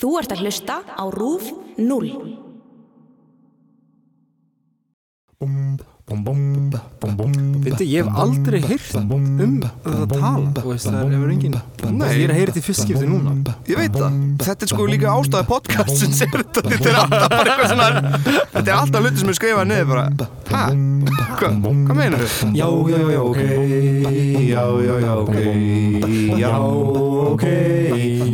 Þú 0.00 0.10
ert 0.16 0.32
að 0.32 0.44
hlusta 0.46 0.80
á 0.96 1.04
RÚF 1.12 1.50
0. 1.76 2.12
Veitu, 7.60 7.84
ég 7.86 8.02
hef 8.02 8.16
aldrei 8.18 8.58
heyrt 8.64 8.96
um 8.98 9.60
þetta 9.62 10.06
tala 10.10 10.50
Þú 10.56 10.72
veist, 10.72 10.88
það 10.88 11.12
hefur 11.14 11.30
engin 11.30 11.54
Nei. 11.54 12.08
Ég 12.16 12.24
er 12.24 12.32
að 12.32 12.38
heyra 12.40 12.50
þetta 12.50 12.58
í 12.58 12.64
fyrst 12.66 12.82
skipti 12.82 13.06
núna 13.06 13.34
Ég 13.70 13.78
veit 13.78 13.94
það, 13.94 14.16
þetta 14.42 14.66
er 14.66 14.72
sko 14.72 14.86
líka 14.90 15.12
ástæði 15.14 15.46
podcast 15.52 15.92
sem 16.00 16.16
segir 16.18 16.42
þetta, 16.42 16.64
þetta 16.66 16.90
er 16.90 16.98
alltaf 17.04 17.28
bara 17.36 17.54
eitthvað 17.54 17.70
svona 17.70 17.88
Þetta 18.56 18.64
er 18.64 18.74
alltaf 18.74 19.06
hluti 19.06 19.22
sem 19.22 19.30
er 19.30 19.38
skrifað 19.38 19.70
niður 19.70 19.92
bara 19.92 20.04
Hæ? 20.50 20.64
Hva? 21.40 21.52
Hvað 21.62 22.00
meinar 22.00 22.26
þau? 22.26 22.50
Já, 22.58 22.68
já, 22.90 23.00
já, 23.14 23.20
ok 23.22 23.40
Já, 24.50 24.64
já, 24.88 24.94
já, 25.06 25.12
ok 25.22 25.36
Já, 26.42 26.54
ok 27.30 27.46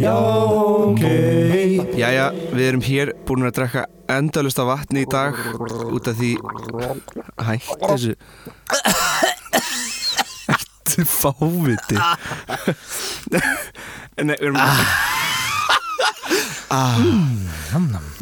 Já, 0.01 0.17
ok 0.17 1.46
Jæja, 2.07 2.27
við 2.55 2.69
erum 2.69 2.83
hér 2.87 3.11
búin 3.27 3.43
að 3.49 3.57
drekka 3.57 3.83
endalust 4.15 4.61
af 4.63 4.69
vatni 4.69 5.03
í 5.03 5.07
dag 5.11 5.35
út 5.91 6.07
af 6.07 6.15
því 6.15 6.37
Hætt 7.43 7.83
þessu. 7.83 8.13
Ertu 10.55 11.03
fáviti? 11.11 11.99
Nei, 14.23 14.37
við 14.39 14.47
erum 14.47 14.61
ah. 14.63 14.79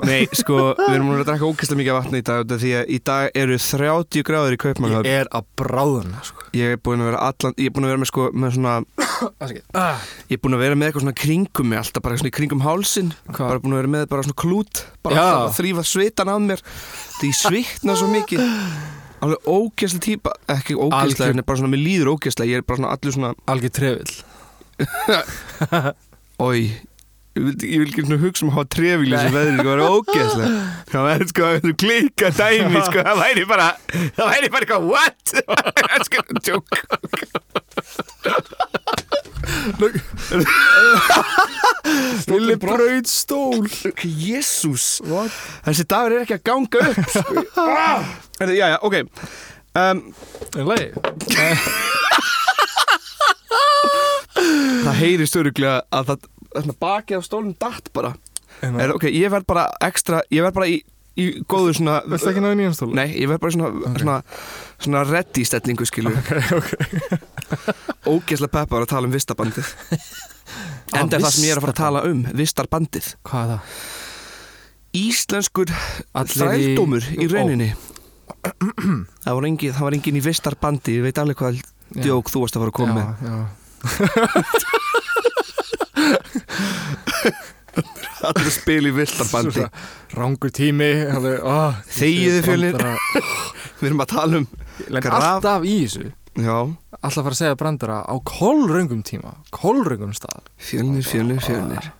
Nei, 0.08 0.22
sko, 0.32 0.72
við 0.80 0.94
erum 0.94 1.12
að 1.18 1.26
drekka 1.28 1.44
ógeðslega 1.50 1.80
mikið 1.82 1.98
vatni 1.98 2.24
í 2.24 2.26
dag 2.30 2.38
út 2.46 2.56
af 2.56 2.64
því 2.64 2.72
að 2.80 2.84
í 2.88 2.98
dag 3.10 3.36
eru 3.44 3.60
30 3.68 4.24
gráður 4.30 4.56
í 4.56 4.62
kaupmannhöfn 4.64 5.10
Ég 5.10 5.26
er 5.26 5.28
að 5.28 5.44
bráðuna, 5.60 6.24
sko. 6.24 6.40
Ég 6.56 6.78
er 6.78 6.80
búin 6.80 7.04
að 7.04 7.12
vera 7.12 7.20
allan, 7.28 7.52
ég 7.60 7.68
er 7.68 7.76
búin 7.76 7.84
að 7.84 7.92
vera 7.92 8.04
með 8.06 8.14
sko, 8.14 8.22
með 8.32 8.56
svona 8.56 8.74
ah, 8.80 9.03
Ég 9.44 10.36
er 10.36 10.40
búin 10.42 10.56
að 10.56 10.62
vera 10.64 10.76
með 10.78 10.86
eitthvað 10.90 11.04
svona 11.04 11.16
kringum 11.20 11.68
mig 11.70 11.78
alltaf 11.80 12.02
bara 12.04 12.16
svona 12.20 12.30
í 12.32 12.34
kringum 12.34 12.62
hálsin 12.64 13.10
Hvað? 13.28 13.48
bara 13.50 13.62
búin 13.64 13.74
að 13.76 13.80
vera 13.82 13.92
með 13.94 14.04
bara 14.12 14.24
svona 14.26 14.38
klút 14.44 14.74
bara 15.04 15.14
Já. 15.14 15.22
alltaf 15.24 15.44
að 15.50 15.58
þrýfa 15.60 15.84
svitan 15.90 16.32
af 16.34 16.40
mér. 16.48 16.60
Því 17.20 17.30
svitna 17.40 17.92
svo 18.00 18.08
mikið. 18.12 18.40
Alveg 19.24 19.40
ógeðslega 19.48 20.04
típa 20.08 20.30
ekki 20.52 20.74
ógeðslega, 20.76 21.30
Algjör- 21.30 21.36
en 21.38 21.44
bara 21.48 21.58
svona 21.62 21.72
mér 21.74 21.84
líður 21.84 22.10
ógeðslega. 22.16 22.50
Ég 22.50 22.56
er 22.60 22.66
bara 22.68 22.80
svona 22.80 22.92
allir 22.96 23.12
svona 23.14 23.30
Algjör 23.54 23.72
trefill. 23.78 24.12
Oi, 26.44 26.60
ég 27.38 27.42
vil, 27.46 27.54
ég 27.62 27.78
vil 27.80 27.88
ekki 27.92 28.02
svona 28.04 28.18
hugsa 28.24 28.42
um 28.44 28.50
að 28.50 28.56
hafa 28.58 28.68
trefil 28.74 29.06
í 29.06 29.14
þessu 29.14 29.32
veðri 29.36 29.54
sko, 29.54 29.64
það 29.70 29.74
er 29.74 29.82
ógeðslega. 29.94 30.50
Það 30.94 31.02
væri 31.08 31.26
sko 31.30 31.42
þessu 31.54 31.72
klika 31.82 32.28
dæmi 32.36 32.80
sko, 32.86 32.98
það 33.06 33.16
væri 33.22 33.44
bara 33.50 33.68
það 34.18 34.26
væri 34.34 34.48
bara 34.54 34.62
eitthvað 34.66 34.84
what? 34.90 35.22
Það 35.74 35.90
er 35.94 36.02
sko 36.06 36.18
joke 36.50 36.76
Lilli 42.28 42.56
braut 42.60 43.08
stól 43.08 43.64
Jésús 44.02 45.00
Þessi 45.64 45.86
dagur 45.88 46.12
er 46.16 46.24
ekki 46.24 46.36
að 46.38 46.44
ganga 46.48 46.78
upp 46.90 47.10
sko. 47.12 47.44
ah. 47.62 48.04
Herðu, 48.40 48.54
Já, 48.58 48.66
já, 48.74 48.78
ok 48.84 48.94
um, 49.80 50.02
Er 50.54 50.64
leið? 50.70 50.90
Það 54.84 54.96
heyrist 55.00 55.38
öruglega 55.40 55.76
að 55.94 56.14
það 56.14 56.74
bakið 56.82 57.18
á 57.18 57.22
stólinn 57.24 57.56
datt 57.60 57.86
bara 57.96 58.14
er, 58.60 58.92
Ok, 58.94 59.08
ég 59.10 59.32
verð 59.32 59.46
bara 59.48 59.68
ekstra 59.84 60.22
Ég 60.34 60.44
verð 60.44 60.56
bara 60.60 60.70
í, 60.70 60.80
í 61.20 61.24
góðu 61.50 61.74
svona 61.78 62.00
Viltu 62.10 62.30
ekki 62.32 62.42
náðu 62.44 62.56
nýjan 62.58 62.74
stól? 62.76 62.90
Nei, 62.96 63.08
ég 63.20 63.28
verð 63.30 63.40
bara 63.44 63.52
í 63.52 63.56
svona, 63.56 63.70
svona, 64.00 64.16
svona 64.82 65.02
ready 65.08 65.44
stellingu 65.46 65.86
skilu 65.88 66.10
Ok, 66.14 66.30
ok. 66.58 66.70
Ógeðslega 68.14 68.52
peppar 68.58 68.84
að 68.84 68.90
tala 68.94 69.08
um 69.10 69.14
vistabandið 69.14 69.68
Ah, 70.94 71.00
Enda 71.00 71.16
er 71.16 71.22
það 71.24 71.32
sem 71.34 71.44
ég 71.48 71.52
er 71.54 71.58
að 71.58 71.64
fara 71.64 71.72
að 71.74 71.78
tala 71.80 72.00
um 72.06 72.18
Vistarbandið. 72.38 73.06
Hvað 73.26 73.42
er 73.42 73.48
það? 73.54 73.62
Íslenskur 75.00 75.68
í- 75.72 75.76
þrældómur 76.34 77.04
í, 77.08 77.24
Ó. 77.24 77.26
rauninni. 77.32 77.70
Það 79.24 79.32
var 79.38 79.44
engin, 79.48 79.72
það 79.74 79.84
var 79.88 79.94
engin 79.96 80.18
í 80.20 80.22
vistarbandi 80.24 80.94
Ég 80.98 81.04
veit 81.08 81.18
alveg 81.20 81.36
hvað 81.40 81.58
djók 82.04 82.26
þú 82.32 82.38
varst 82.44 82.56
að 82.56 82.62
fara 82.62 82.72
að 82.72 82.78
koma 82.78 83.02
Já, 83.02 83.08
já 83.24 83.36
Allir 88.24 88.46
að 88.48 88.52
spila 88.54 88.90
í 88.90 88.94
vistarbandi 88.96 89.54
Svo- 89.64 89.70
Rangur 90.18 90.52
tími 90.54 90.90
Fjölnir. 92.46 92.76
brandara. 92.76 92.94
Við 93.80 93.88
erum 93.90 94.04
að 94.04 94.12
tala 94.14 94.40
um 94.42 94.46
alltaf 95.10 95.66
í 95.66 95.74
þessu. 95.84 96.06
Alltaf 96.38 97.18
að 97.20 97.26
fara 97.26 97.34
að 97.34 97.40
segja 97.40 97.58
brandara 97.58 97.98
á 98.06 98.14
kolröngum 98.26 99.02
tíma 99.06 99.36
Kolröngum 99.54 100.14
stað. 100.16 100.46
Fjölnir, 100.58 101.04
fjölnir, 101.06 101.42
fjölnir. 101.44 101.90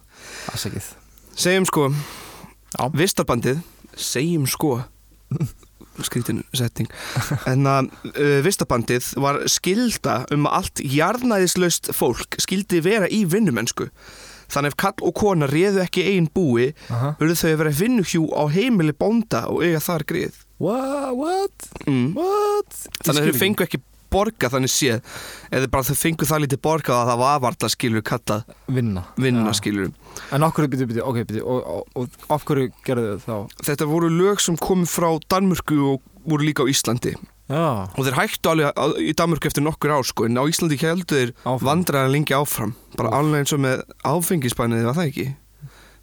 Afsakið. 0.50 0.88
Segjum 1.38 1.66
sko. 1.68 1.88
Vistarbandið 2.94 3.60
Segjum 3.94 4.48
sko 4.50 4.80
Skrítin 6.06 6.40
setting 6.56 6.88
En 7.50 7.66
að 7.70 7.90
uh, 8.10 8.40
Vistarbandið 8.42 9.12
var 9.22 9.38
skilda 9.50 10.24
um 10.34 10.48
að 10.50 10.56
allt 10.58 10.82
jarnæðislaust 10.82 11.92
fólk 11.94 12.34
skildi 12.42 12.80
vera 12.82 13.06
í 13.06 13.22
vinnumennsku 13.30 13.86
Þannig 14.54 14.72
ef 14.74 14.78
kall 14.84 15.06
og 15.08 15.14
kona 15.18 15.48
réðu 15.50 15.82
ekki 15.84 16.04
eigin 16.08 16.30
búi 16.34 16.70
urðu 17.18 17.36
þau 17.40 17.48
að 17.52 17.58
vera 17.62 17.74
vinnuhjú 17.80 18.28
á 18.30 18.42
heimili 18.54 18.94
bónda 18.96 19.46
og 19.50 19.64
eiga 19.66 19.82
þar 19.84 20.06
grið 20.10 20.40
What? 20.62 21.10
What? 21.18 21.66
mm. 21.88 22.14
What? 22.14 22.78
Þannig 23.02 23.24
að 23.24 23.32
þau 23.34 23.40
fengu 23.42 23.66
ekki 23.66 23.80
borga 24.14 24.46
þannig 24.52 24.70
séð 24.70 25.00
eða 25.50 25.68
bara 25.72 25.86
þau 25.88 25.96
fengu 25.98 26.28
það 26.28 26.44
lítið 26.44 26.60
borga 26.62 26.94
að 27.00 27.08
það 27.10 27.20
var 27.24 27.40
varla 27.42 27.70
skilur 27.72 28.04
kallað 28.06 28.52
Vinna 28.70 29.02
vinna 29.18 29.50
Já. 29.50 29.58
skilur 29.58 29.90
En 30.30 30.46
okkur, 30.46 30.68
byrju, 30.70 30.86
byrju, 30.92 31.02
ok, 31.10 31.18
byrju 31.26 31.42
Og, 31.50 31.88
og, 31.98 32.18
og 32.30 32.46
hverju 32.46 32.70
gerðu 32.86 33.16
þau 33.24 33.40
þá? 33.50 33.64
Þetta 33.66 33.88
voru 33.90 34.12
lög 34.14 34.42
sem 34.44 34.58
komu 34.62 34.86
frá 34.86 35.08
Danmörku 35.26 35.80
og 35.96 36.04
voru 36.22 36.46
líka 36.46 36.62
á 36.62 36.70
Íslandi 36.70 37.16
Já. 37.48 37.88
Og 37.92 38.06
þeir 38.06 38.16
hættu 38.16 38.48
alveg 38.50 38.72
að- 38.74 38.98
í 39.04 39.12
Danmörku 39.14 39.46
eftir 39.50 39.62
nokkur 39.62 39.90
ár 39.92 40.04
sko. 40.08 40.24
En 40.24 40.36
á 40.40 40.44
Íslandi 40.48 40.78
heldur 40.80 41.04
þeir 41.12 41.32
Áfram. 41.44 41.60
vandræðan 41.68 42.12
lengi 42.12 42.32
áfram. 42.34 42.74
Bara 42.96 43.10
alveg 43.10 43.40
eins 43.44 43.52
og 43.52 43.60
með 43.60 43.82
áfengisbænið 44.04 44.84
var 44.84 44.94
það 44.94 45.08
ekki? 45.12 45.36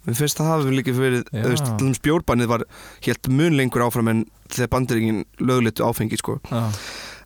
Mér 0.06 0.16
finnst 0.18 0.36
það 0.38 0.50
hafi 0.50 0.70
líka 0.74 0.92
verið 0.94 1.24
Já. 1.32 1.42
þú 1.42 1.48
veist, 1.50 1.64
til 1.78 1.86
dæmis 1.86 2.00
bjórbænið 2.02 2.46
var 2.48 2.62
helt 3.02 3.28
mun 3.28 3.52
lengur 3.56 3.82
áfram 3.86 4.08
en 4.10 4.24
þegar 4.50 4.68
bandiringin 4.68 5.24
lögleitu 5.40 5.82
áfengi 5.86 6.18
sko. 6.18 6.40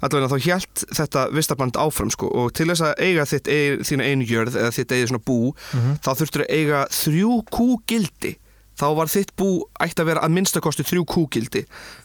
Allavega 0.02 0.28
þá 0.28 0.38
hjælt 0.44 0.84
þetta 0.92 1.30
vistaband 1.32 1.72
áfram 1.80 2.10
sko. 2.12 2.28
Og 2.28 2.52
til 2.52 2.66
þess 2.68 2.82
að 2.84 2.94
eiga 3.00 3.24
þitt 3.24 3.48
þína 3.80 4.04
einu 4.04 4.26
jörð 4.28 4.56
eða 4.60 4.72
þitt 4.76 4.92
eigið 4.92 5.08
svona 5.08 5.24
bú 5.24 5.52
Mhm. 5.72 6.00
þá 6.04 6.10
þurftur 6.20 6.44
að 6.44 6.50
eiga 6.50 6.86
þrjú 6.88 7.44
kúgildi 7.50 8.36
þá 8.76 8.86
var 8.98 9.08
þitt 9.12 9.32
bú 9.40 9.48
ætti 9.80 10.02
að 10.04 10.08
vera 10.10 10.22
að 10.26 10.34
minnstakosti 10.36 10.84
þrjú 10.86 11.04
kúgildi. 11.14 11.62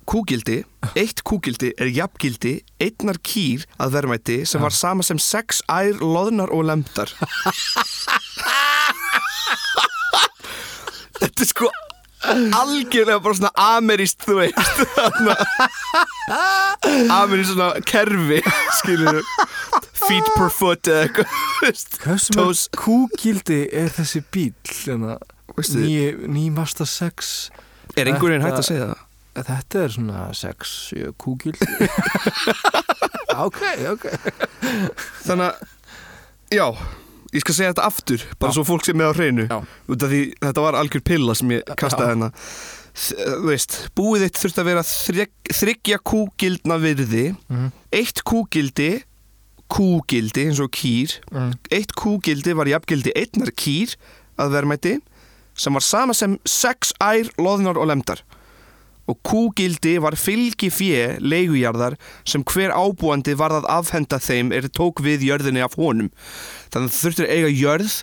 Kúgildi, 0.08 0.58
eitt 0.96 1.20
kúgildi 1.28 1.74
er 1.78 1.92
jafngildi 1.92 2.54
einnar 2.82 3.20
kýr 3.28 3.66
að 3.82 3.98
verðmæti 3.98 4.38
sem 4.48 4.64
var 4.64 4.74
sama 4.76 5.04
sem 5.04 5.20
sex 5.22 5.62
ær, 5.72 6.00
loðnar 6.02 6.52
og 6.56 6.66
lemdar. 6.72 7.12
Þetta 11.22 11.44
er 11.44 11.50
sko 11.50 11.68
algjörlega 12.22 13.18
bara 13.26 13.34
svona 13.38 13.50
ameríst 13.58 14.22
þú 14.26 14.36
veist. 14.38 14.82
Ameríst 17.14 17.54
svona 17.56 17.82
kerfi 17.90 18.40
skilur 18.80 19.22
feet 20.02 20.30
per 20.38 20.50
foot 20.54 20.90
eða 20.90 21.04
eitthvað. 21.08 21.36
Hversu 21.62 22.36
Toes- 22.38 22.38
mörg 22.38 22.82
kúgildi 22.84 23.60
er 23.84 23.90
þessi 23.98 24.22
bíl? 24.34 24.54
Hérna, 24.70 25.18
Veistu, 25.18 25.31
ný, 25.58 25.96
ný 26.28 26.44
Mazda 26.56 26.86
6 26.86 27.52
er 27.98 28.08
einhverjum 28.12 28.42
hægt 28.46 28.56
Þetta- 28.56 28.64
að 28.64 28.70
segja 28.72 28.90
það? 28.92 29.08
Þetta 29.32 29.82
er 29.86 29.90
svona 29.96 30.22
6 30.36 30.72
sjö 30.92 31.12
kúgildi 31.16 31.68
Ok, 33.46 33.62
ok 33.94 34.06
Þannig 35.24 35.46
að, 35.48 35.62
já, 36.52 36.66
ég 37.32 37.44
skal 37.46 37.56
segja 37.56 37.72
þetta 37.72 37.86
aftur, 37.88 38.26
bara 38.42 38.52
Já. 38.52 38.56
svo 38.58 38.66
fólk 38.68 38.84
sem 38.88 38.98
með 39.00 39.12
á 39.12 39.14
hreinu, 39.16 39.46
þetta 39.88 40.66
var 40.66 40.78
algjör 40.82 41.04
pilla 41.08 41.36
sem 41.38 41.54
ég 41.56 41.64
kastaði 41.80 42.10
hérna. 42.12 42.32
Þú 42.92 43.46
veist, 43.48 43.78
búið 43.96 44.26
þitt 44.26 44.40
þurfti 44.42 44.60
að 44.64 44.68
vera 44.68 44.84
þrygg, 44.84 45.32
þryggja 45.62 46.00
kúgildna 46.12 46.78
virði, 46.84 47.24
Mhm. 47.48 47.70
eitt 48.02 48.20
kúgildi, 48.28 48.90
kúgildi 49.72 50.44
eins 50.50 50.60
og 50.60 50.72
kýr, 50.76 51.14
mm. 51.32 51.54
eitt 51.72 51.94
kúgildi 51.96 52.52
var 52.60 52.68
jafngildi 52.68 53.14
einnar 53.16 53.54
kýr 53.56 53.96
að 54.38 54.52
verðmæti, 54.58 54.98
sem 55.62 55.78
var 55.78 55.86
sama 55.86 56.16
sem 56.18 56.38
sex 56.50 56.94
ær, 57.02 57.30
loðnar 57.42 57.80
og 57.82 57.90
lemdar. 57.92 58.24
Og 59.10 59.18
kúgildi 59.28 59.98
var 60.02 60.16
fylgi 60.20 60.70
fjö 60.72 61.18
leigujarðar 61.20 61.98
sem 62.28 62.44
hver 62.48 62.72
ábúandi 62.74 63.34
varð 63.38 63.62
að 63.62 63.70
afhenda 63.74 64.22
þeim 64.22 64.54
er 64.56 64.70
tók 64.72 65.02
við 65.04 65.26
jörðinni 65.28 65.64
af 65.66 65.76
honum. 65.80 66.12
Þannig 66.72 66.98
að 67.12 67.34
eiga 67.34 67.52
jörð 67.52 67.98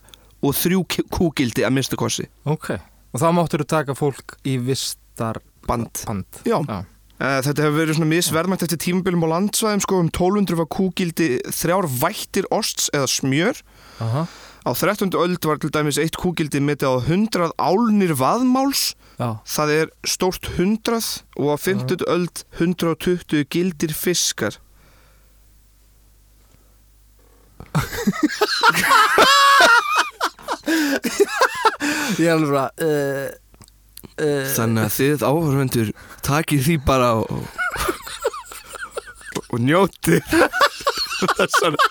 og 0.44 0.54
þrjú 0.58 0.84
kúgildi 1.14 1.64
að 1.66 1.74
minnstu 1.74 1.98
kossi. 1.98 2.28
Ok 2.46 2.76
Og 3.08 3.22
þá 3.22 3.28
máttur 3.32 3.62
þú 3.64 3.68
taka 3.72 3.94
fólk 3.96 4.36
í 4.44 4.58
vistar 4.60 5.40
Band. 5.68 6.04
band. 6.06 6.40
Já. 6.44 6.60
Já. 6.68 6.84
Uh, 7.18 7.40
þetta 7.42 7.64
hefur 7.64 7.78
verið 7.80 7.96
svona 7.98 8.10
misverðmætt 8.12 8.62
eftir 8.62 8.78
tímabilum 8.78 9.24
á 9.26 9.28
landsvæðum 9.32 9.80
sko 9.82 9.96
um 10.04 10.10
1200 10.12 10.58
var 10.60 10.68
kúgildi 10.70 11.26
þrjár 11.50 11.88
vættir 11.98 12.46
osts 12.54 12.86
eða 12.94 13.08
smjör 13.10 13.58
Aha. 14.04 14.22
á 14.22 14.28
Á 14.68 14.76
13. 14.76 15.08
öld 15.16 15.46
var 15.48 15.56
til 15.56 15.70
dæmis 15.72 15.96
eitt 15.96 16.18
kúgildi 16.20 16.60
metið 16.60 16.92
á 16.92 16.96
100 17.00 17.52
álnir 17.56 18.12
vaðmáls 18.20 18.90
Já, 19.16 19.40
Það 19.48 19.70
er 19.72 19.86
stórt 20.04 20.44
100 20.60 21.24
og 21.40 21.48
á 21.48 21.56
50. 21.56 22.04
öld 22.04 22.44
120 22.60 23.46
gildir 23.48 23.94
fiskar 23.96 24.58
ég 32.18 32.26
er 32.26 32.34
alveg 32.34 32.52
bara 32.52 32.68
uh, 32.84 33.28
uh, 34.20 34.44
Þannig 34.52 34.84
að 34.84 34.94
þið 34.98 35.24
áhörvendur 35.28 35.92
takið 36.26 36.64
því 36.68 36.76
bara 36.86 37.10
og, 37.22 37.32
og, 39.32 39.42
og 39.48 39.64
njóti 39.64 40.20
þessara, 41.38 41.88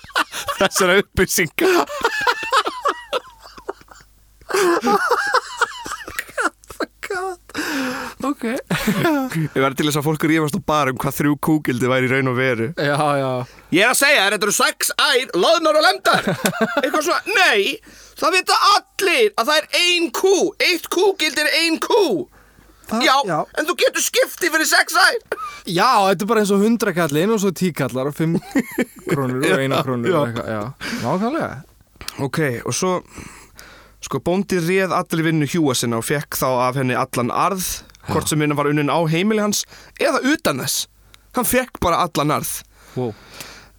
þessara 0.60 1.00
upplýsingar 1.02 1.82
Ok. 8.28 8.44
Ég 8.44 9.54
verði 9.58 9.78
til 9.78 9.86
þess 9.88 9.98
að 10.00 10.04
fólk 10.06 10.24
rífast 10.28 10.58
á 10.58 10.62
bara 10.68 10.92
um 10.92 10.98
hvað 11.00 11.16
þrjú 11.18 11.36
kúgildi 11.46 11.88
væri 11.90 12.08
í 12.08 12.10
raun 12.12 12.30
og 12.32 12.36
veru. 12.38 12.66
Já, 12.76 12.98
já. 13.18 13.30
Ég 13.74 13.84
er 13.84 13.92
að 13.92 13.98
segja 14.00 14.24
þér, 14.24 14.34
þetta 14.36 14.48
eru 14.48 14.56
sex 14.58 14.90
ær, 14.94 15.32
loðnar 15.38 15.78
og 15.80 15.86
lemdar. 15.86 16.28
Eitthvað 16.82 17.06
svona, 17.08 17.22
nei 17.38 17.78
Það 18.18 18.32
vita 18.34 18.54
allir 18.74 19.28
að 19.38 19.46
það 19.46 19.58
er 19.60 19.66
ein 19.78 20.08
kú. 20.18 20.32
Eitt 20.66 20.88
kúgildi 20.90 21.44
er 21.44 21.50
ein 21.60 21.76
kú. 21.82 22.00
Það- 22.88 23.04
já, 23.04 23.14
já. 23.28 23.38
en 23.60 23.66
þú 23.68 23.74
getur 23.78 24.02
skipti 24.02 24.50
fyrir 24.50 24.66
sex 24.66 24.96
ær. 24.98 25.18
Já, 25.68 25.90
þetta 26.08 26.24
er 26.24 26.30
bara 26.32 26.40
eins 26.42 26.50
og 26.56 26.62
hundrakallin 26.64 27.34
og 27.34 27.40
svo 27.42 27.52
tíkallar 27.54 28.08
og 28.10 28.16
fimm 28.16 28.38
krónur 29.06 29.44
og 29.44 29.60
eina 29.62 29.82
krónur 29.86 30.16
og 30.18 30.40
nákvæmlega. 31.04 31.50
Ok, 32.26 32.40
og 32.66 32.74
svo 32.74 32.96
Sko, 34.04 34.20
bóndi 34.22 34.60
réð 34.62 34.92
allir 34.94 35.24
vinnu 35.26 35.48
hjúa 35.50 35.74
sinna 35.76 35.98
og 35.98 36.06
fekk 36.06 36.38
þá 36.38 36.46
af 36.68 36.78
henni 36.78 36.94
allan 36.98 37.32
arð 37.34 37.66
Hvort 38.08 38.30
sem 38.30 38.40
vinna 38.40 38.56
var 38.56 38.70
unnin 38.70 38.88
á 38.92 38.98
heimili 39.10 39.42
hans 39.42 39.64
Eða 40.00 40.22
utan 40.32 40.62
þess. 40.62 40.86
Hann 41.36 41.44
fekk 41.48 41.80
bara 41.84 41.98
allan 42.06 42.30
arð. 42.38 42.52
Wow. 42.96 43.10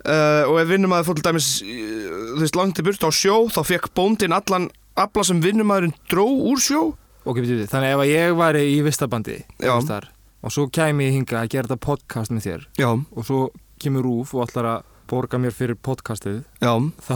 uh, 0.05 0.43
Og 0.51 0.59
ef 0.61 0.69
vinnumæður 0.69 1.07
fór 1.07 1.17
til 1.21 1.25
dæmis 1.29 1.47
uh, 1.63 2.35
Þú 2.35 2.43
veist, 2.43 2.59
langt 2.59 2.81
í 2.81 2.85
burt 2.85 3.07
á 3.07 3.09
sjó 3.15 3.39
Þá 3.55 3.61
fekk 3.71 3.89
bóndin 3.97 4.35
allan 4.35 4.69
afla 4.99 5.23
sem 5.23 5.39
vinnumæðurinn 5.39 5.93
dró 6.11 6.25
úr 6.27 6.59
sjó. 6.59 6.81
Ok, 7.23 7.37
betur 7.39 7.59
við, 7.61 7.67
þannig 7.71 7.93
ef 7.93 8.01
að 8.03 8.09
ég 8.11 8.33
væri 8.35 8.61
í 8.73 8.77
vistabandi 8.83 9.35
Já. 9.63 9.73
staðar, 9.83 10.07
og 10.43 10.51
svo 10.51 10.65
kæmi 10.75 11.05
ég 11.07 11.13
hinga 11.15 11.37
að 11.41 11.49
gera 11.53 11.69
þetta 11.69 11.77
podcast 11.85 12.33
með 12.33 12.45
þér 12.47 12.65
Já, 12.79 12.89
og 12.91 13.27
svo 13.27 13.39
kemur 13.79 14.03
Rúf 14.07 14.33
og 14.35 14.43
ætlar 14.47 14.67
að 14.73 14.89
borga 15.11 15.39
mér 15.39 15.55
fyrir 15.55 15.77
podcastið 15.79 16.41
já, 16.63 16.73
þá 17.05 17.15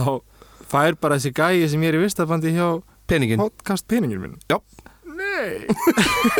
fær 0.70 0.96
bara 1.00 1.18
þessi 1.18 1.34
gæi 1.36 1.68
sem 1.72 1.84
ég 1.84 1.92
er 1.92 1.98
í 1.98 2.02
vistabandi 2.06 2.54
hjá 2.56 2.68
peningin. 3.10 3.42
Podcast 3.42 3.86
peningin 3.90 4.22
minn? 4.22 4.38
Já. 4.50 4.58
Nei. 5.14 5.66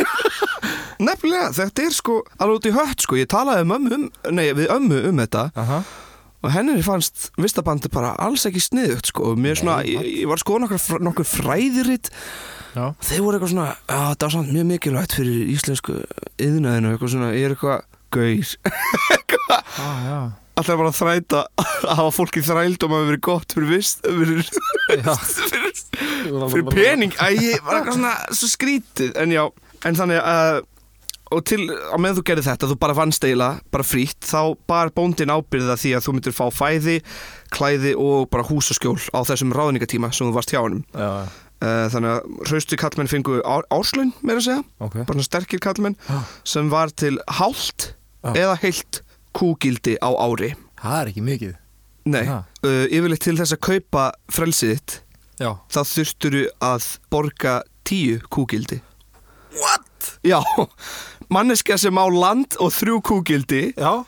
Nefnilega, 1.05 1.51
þetta 1.55 1.85
er 1.85 1.93
sko 1.95 2.17
alveg 2.39 2.57
út 2.59 2.67
í 2.69 2.73
hött 2.75 3.05
sko. 3.05 3.19
Ég 3.19 3.29
talaði 3.31 3.65
um 3.67 3.75
ömmu 3.77 3.95
um, 3.99 4.09
nei, 4.35 4.49
við 4.57 4.71
ömmu 4.73 4.99
um 5.11 5.21
þetta. 5.23 5.45
Aha. 5.61 5.79
Og 6.45 6.51
henni 6.53 6.83
fannst 6.85 7.31
vistabandi 7.41 7.89
bara 7.93 8.13
alls 8.21 8.45
ekki 8.45 8.61
sniðugt 8.61 9.09
sko. 9.09 9.31
Og 9.31 9.39
Mér 9.41 9.57
svona, 9.59 9.79
ég, 9.87 10.03
ég 10.21 10.29
var 10.29 10.41
sko 10.41 10.59
nokkur, 10.61 11.01
nokkur 11.03 11.25
fræðiritt 11.27 12.11
Já. 12.75 12.89
Þeir 13.07 13.21
voru 13.23 13.37
eitthvað 13.37 13.51
svona, 13.53 13.67
já 13.87 13.99
þetta 14.11 14.27
var 14.27 14.33
samt 14.33 14.49
mjög 14.51 14.65
mikilvægt 14.67 15.13
fyrir 15.15 15.51
íslensku 15.53 15.93
yðnaðinu 16.43 16.89
Eitthvað 16.91 17.11
svona, 17.13 17.29
ég 17.31 17.45
er 17.47 17.53
eitthvað 17.55 17.85
gauð 18.11 18.51
Ah, 19.79 20.01
já. 20.03 20.17
Alltaf 20.55 20.77
bara 20.79 20.91
að 20.91 20.99
þræta 21.01 21.41
að 21.89 21.97
hafa 21.99 22.11
fólki 22.15 22.43
þrældum 22.45 22.95
að 22.95 23.09
verið 23.09 23.23
gott 23.27 23.55
fyrir 23.55 23.71
vist 23.73 24.05
fyrir, 24.05 24.45
fyrir, 24.91 25.81
fyrir 26.53 26.69
pening. 26.71 27.17
Æ, 27.19 27.27
ég 27.35 27.65
var 27.65 27.81
eitthvað 27.81 27.97
svona 27.99 28.15
svo 28.31 28.49
skrítið. 28.51 29.11
En 29.19 29.35
já, 29.35 29.43
en 29.85 29.99
þannig 29.99 30.21
að 30.23 30.63
Og 31.33 31.41
til, 31.41 31.63
á 31.65 31.97
meðan 31.97 32.19
þú 32.19 32.23
gerði 32.29 32.43
þetta, 32.45 32.67
þú 32.69 32.75
bara 32.83 32.93
vannst 32.95 33.23
eiginlega, 33.25 33.57
bara 33.73 33.83
frítt, 33.83 34.27
þá 34.29 34.53
bar 34.69 34.91
bóndin 34.93 35.31
ábyrða 35.33 35.73
því 35.81 35.95
að 35.97 36.03
þú 36.05 36.13
myndir 36.13 36.35
fá 36.37 36.43
fæði, 36.53 36.99
klæði 37.49 37.95
og 37.97 38.27
bara 38.29 38.45
húsaskjól 38.45 38.99
á 39.09 39.25
þessum 39.25 39.55
ráðningatíma 39.57 40.11
sem 40.13 40.29
þú 40.29 40.35
varst 40.37 40.53
hjá 40.53 40.61
honum. 40.61 40.85
Já, 40.93 41.25
Uh, 41.63 41.85
þannig 41.87 42.11
að 42.11 42.49
hraustu 42.49 42.75
kallmenn 42.77 43.07
fengu 43.07 43.37
ár, 43.47 43.63
árslaun, 43.71 44.09
meira 44.27 44.41
að 44.41 44.43
segja, 44.43 44.63
ok. 44.83 44.97
Bara 45.07 45.23
sterkir 45.23 45.61
kallmenn, 45.63 45.95
Já. 46.03 46.17
sem 46.51 46.67
var 46.69 46.91
til 46.91 47.15
hálft 47.31 47.93
Já. 48.27 48.33
eða 48.35 48.57
heilt 48.59 48.99
kúgildi 49.35 49.97
á 49.99 50.09
ári. 50.15 50.53
Það 50.79 50.97
er 51.01 51.11
ekki 51.11 51.23
mikið. 51.25 51.53
Nei, 52.05 52.25
uh, 52.29 52.83
yfirleitt 52.93 53.23
til 53.25 53.37
þess 53.39 53.55
að 53.55 53.63
kaupa 53.65 54.09
frelsið 54.29 54.75
þitt, 54.75 54.97
Já. 55.41 55.49
þá 55.73 55.79
þurfturu 55.89 56.43
að 56.63 56.89
borga 57.13 57.55
tíu 57.87 58.19
kúgildi. 58.29 58.77
What? 59.57 60.11
Já, 60.25 60.37
manneskja 61.33 61.79
sem 61.81 61.97
á 61.97 62.05
land 62.05 62.59
og 62.61 62.73
þrjú 62.75 62.99
kúgildi. 63.09 63.63
Já. 63.73 64.05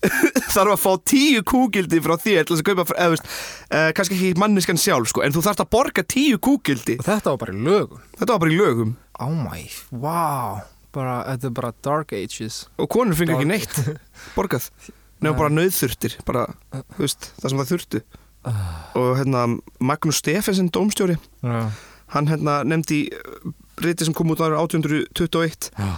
Þarf 0.54 0.76
að 0.76 0.80
fá 0.80 0.92
tíu 1.10 1.42
kúgildi 1.44 1.98
frá 2.00 2.14
þér 2.16 2.46
til 2.46 2.54
þess 2.54 2.62
að 2.62 2.68
kaupa, 2.70 2.86
eða 2.94 3.14
veist, 3.16 3.26
uh, 3.68 3.90
kannski 3.98 4.16
ekki 4.16 4.40
manneskan 4.40 4.80
sjálf, 4.80 5.10
sko, 5.10 5.26
en 5.26 5.34
þú 5.34 5.42
þarfst 5.44 5.64
að 5.66 5.72
borga 5.74 6.06
tíu 6.06 6.38
kúgildi. 6.40 7.00
Og 7.02 7.08
þetta 7.10 7.34
var 7.34 7.42
bara 7.42 7.56
í 7.56 7.64
lögum. 7.66 8.04
Þetta 8.14 8.36
var 8.36 8.44
bara 8.46 8.54
í 8.54 8.60
lögum. 8.62 8.94
Oh 9.20 9.34
my, 9.34 9.66
wow 9.90 10.62
bara, 10.94 11.20
Þetta 11.28 11.48
er 11.50 11.54
bara 11.58 11.72
dark 11.86 12.14
ages. 12.16 12.64
Og 12.80 12.88
konur 12.92 13.18
fengur 13.18 13.38
ekki 13.38 13.50
neitt. 13.50 13.78
Borgað, 14.36 14.70
nefnum 15.20 15.38
bara 15.38 15.52
nöðþurftir, 15.54 16.18
bara, 16.28 16.46
þú 16.96 17.04
veist, 17.04 17.30
það 17.40 17.52
sem 17.52 17.62
það 17.62 17.72
þurftu. 17.74 18.02
Og 18.96 19.10
hérna, 19.18 19.46
Magnús 19.84 20.20
Stefensen, 20.22 20.70
dómstjóri, 20.72 21.18
Já, 21.44 21.58
hann 22.14 22.30
hérna 22.30 22.60
nefndi 22.64 23.02
riti 23.84 24.06
sem 24.06 24.16
kom 24.16 24.32
út 24.32 24.40
ára 24.42 24.60
1821 24.64 25.68
já, 25.76 25.90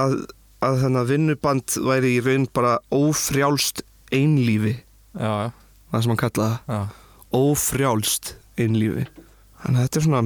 að, 0.00 0.16
að 0.64 0.80
þennan 0.82 1.08
vinnuband 1.08 1.76
væri 1.84 2.14
í 2.16 2.22
raun 2.24 2.48
bara 2.56 2.78
ófrjálst 2.94 3.84
einlífi, 4.14 4.78
já, 5.12 5.30
já, 5.44 5.52
það 5.92 6.06
sem 6.06 6.14
hann 6.14 6.56
já. 6.72 6.80
ófrjálst 7.36 8.34
einlífi. 8.60 9.06
Þannig 9.64 9.78
að 9.78 9.86
þetta 9.86 10.00
er 10.00 10.08
svona 10.08 10.24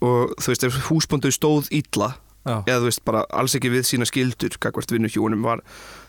og 0.00 0.34
þú 0.40 0.52
veist, 0.52 0.66
ef 0.66 0.76
húsbóndu 0.88 1.32
stóð 1.34 1.68
illa 1.76 2.14
já. 2.44 2.56
eða 2.64 2.78
þú 2.78 2.88
veist, 2.88 3.04
bara 3.08 3.24
alls 3.42 3.56
ekki 3.58 3.72
við 3.72 3.86
sína 3.88 4.08
skildur 4.08 4.56
gagvart 4.62 4.94
vinnuhjónum 4.94 5.46
var 5.46 5.62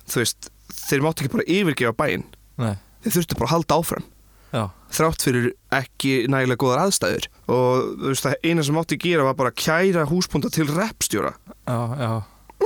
þú 0.09 0.23
veist, 0.23 0.51
þeir 0.71 1.05
máttu 1.05 1.25
ekki 1.25 1.35
bara 1.37 1.47
yfirgefa 1.57 1.97
bæinn. 1.97 2.25
Nei, 2.61 2.75
þeir 3.03 3.17
þurftu 3.17 3.39
bara 3.39 3.49
að 3.49 3.55
halda 3.55 3.79
áfram. 3.81 4.09
Já, 4.51 4.63
þrátt 4.91 5.23
fyrir 5.23 5.49
ekki 5.71 6.13
nægilega 6.27 6.59
góðar 6.59 6.85
aðstæður. 6.85 7.27
Og 7.47 7.89
þú 8.01 8.11
veist, 8.11 8.25
það 8.27 8.47
eina 8.49 8.65
sem 8.67 8.75
mátti 8.75 8.99
gera 8.99 9.27
var 9.27 9.37
bara 9.39 9.53
að 9.53 9.61
kæra 9.63 10.07
húsbónda 10.09 10.51
til 10.51 10.67
repstjóra 10.67 11.35
já, 11.67 12.11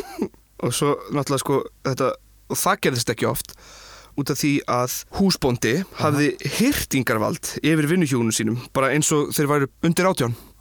og 0.64 0.74
svo 0.74 0.96
náttúrulega 1.14 1.44
sko 1.44 1.60
þetta, 1.86 2.14
og 2.50 2.62
það 2.62 2.80
gerðist 2.88 3.12
ekki 3.14 3.30
oft 3.30 3.54
út 4.16 4.32
af 4.32 4.40
því 4.40 4.52
að 4.72 4.94
húsbóndi 5.18 5.74
hafði 6.00 6.30
hyrtingarvald 6.58 7.52
yfir 7.60 7.90
vinnuhjónum 7.92 8.36
sínum 8.36 8.60
bara 8.76 8.94
eins 8.96 9.12
og 9.16 9.34
þeir 9.36 9.50
væru 9.52 9.72
undir 9.84 10.10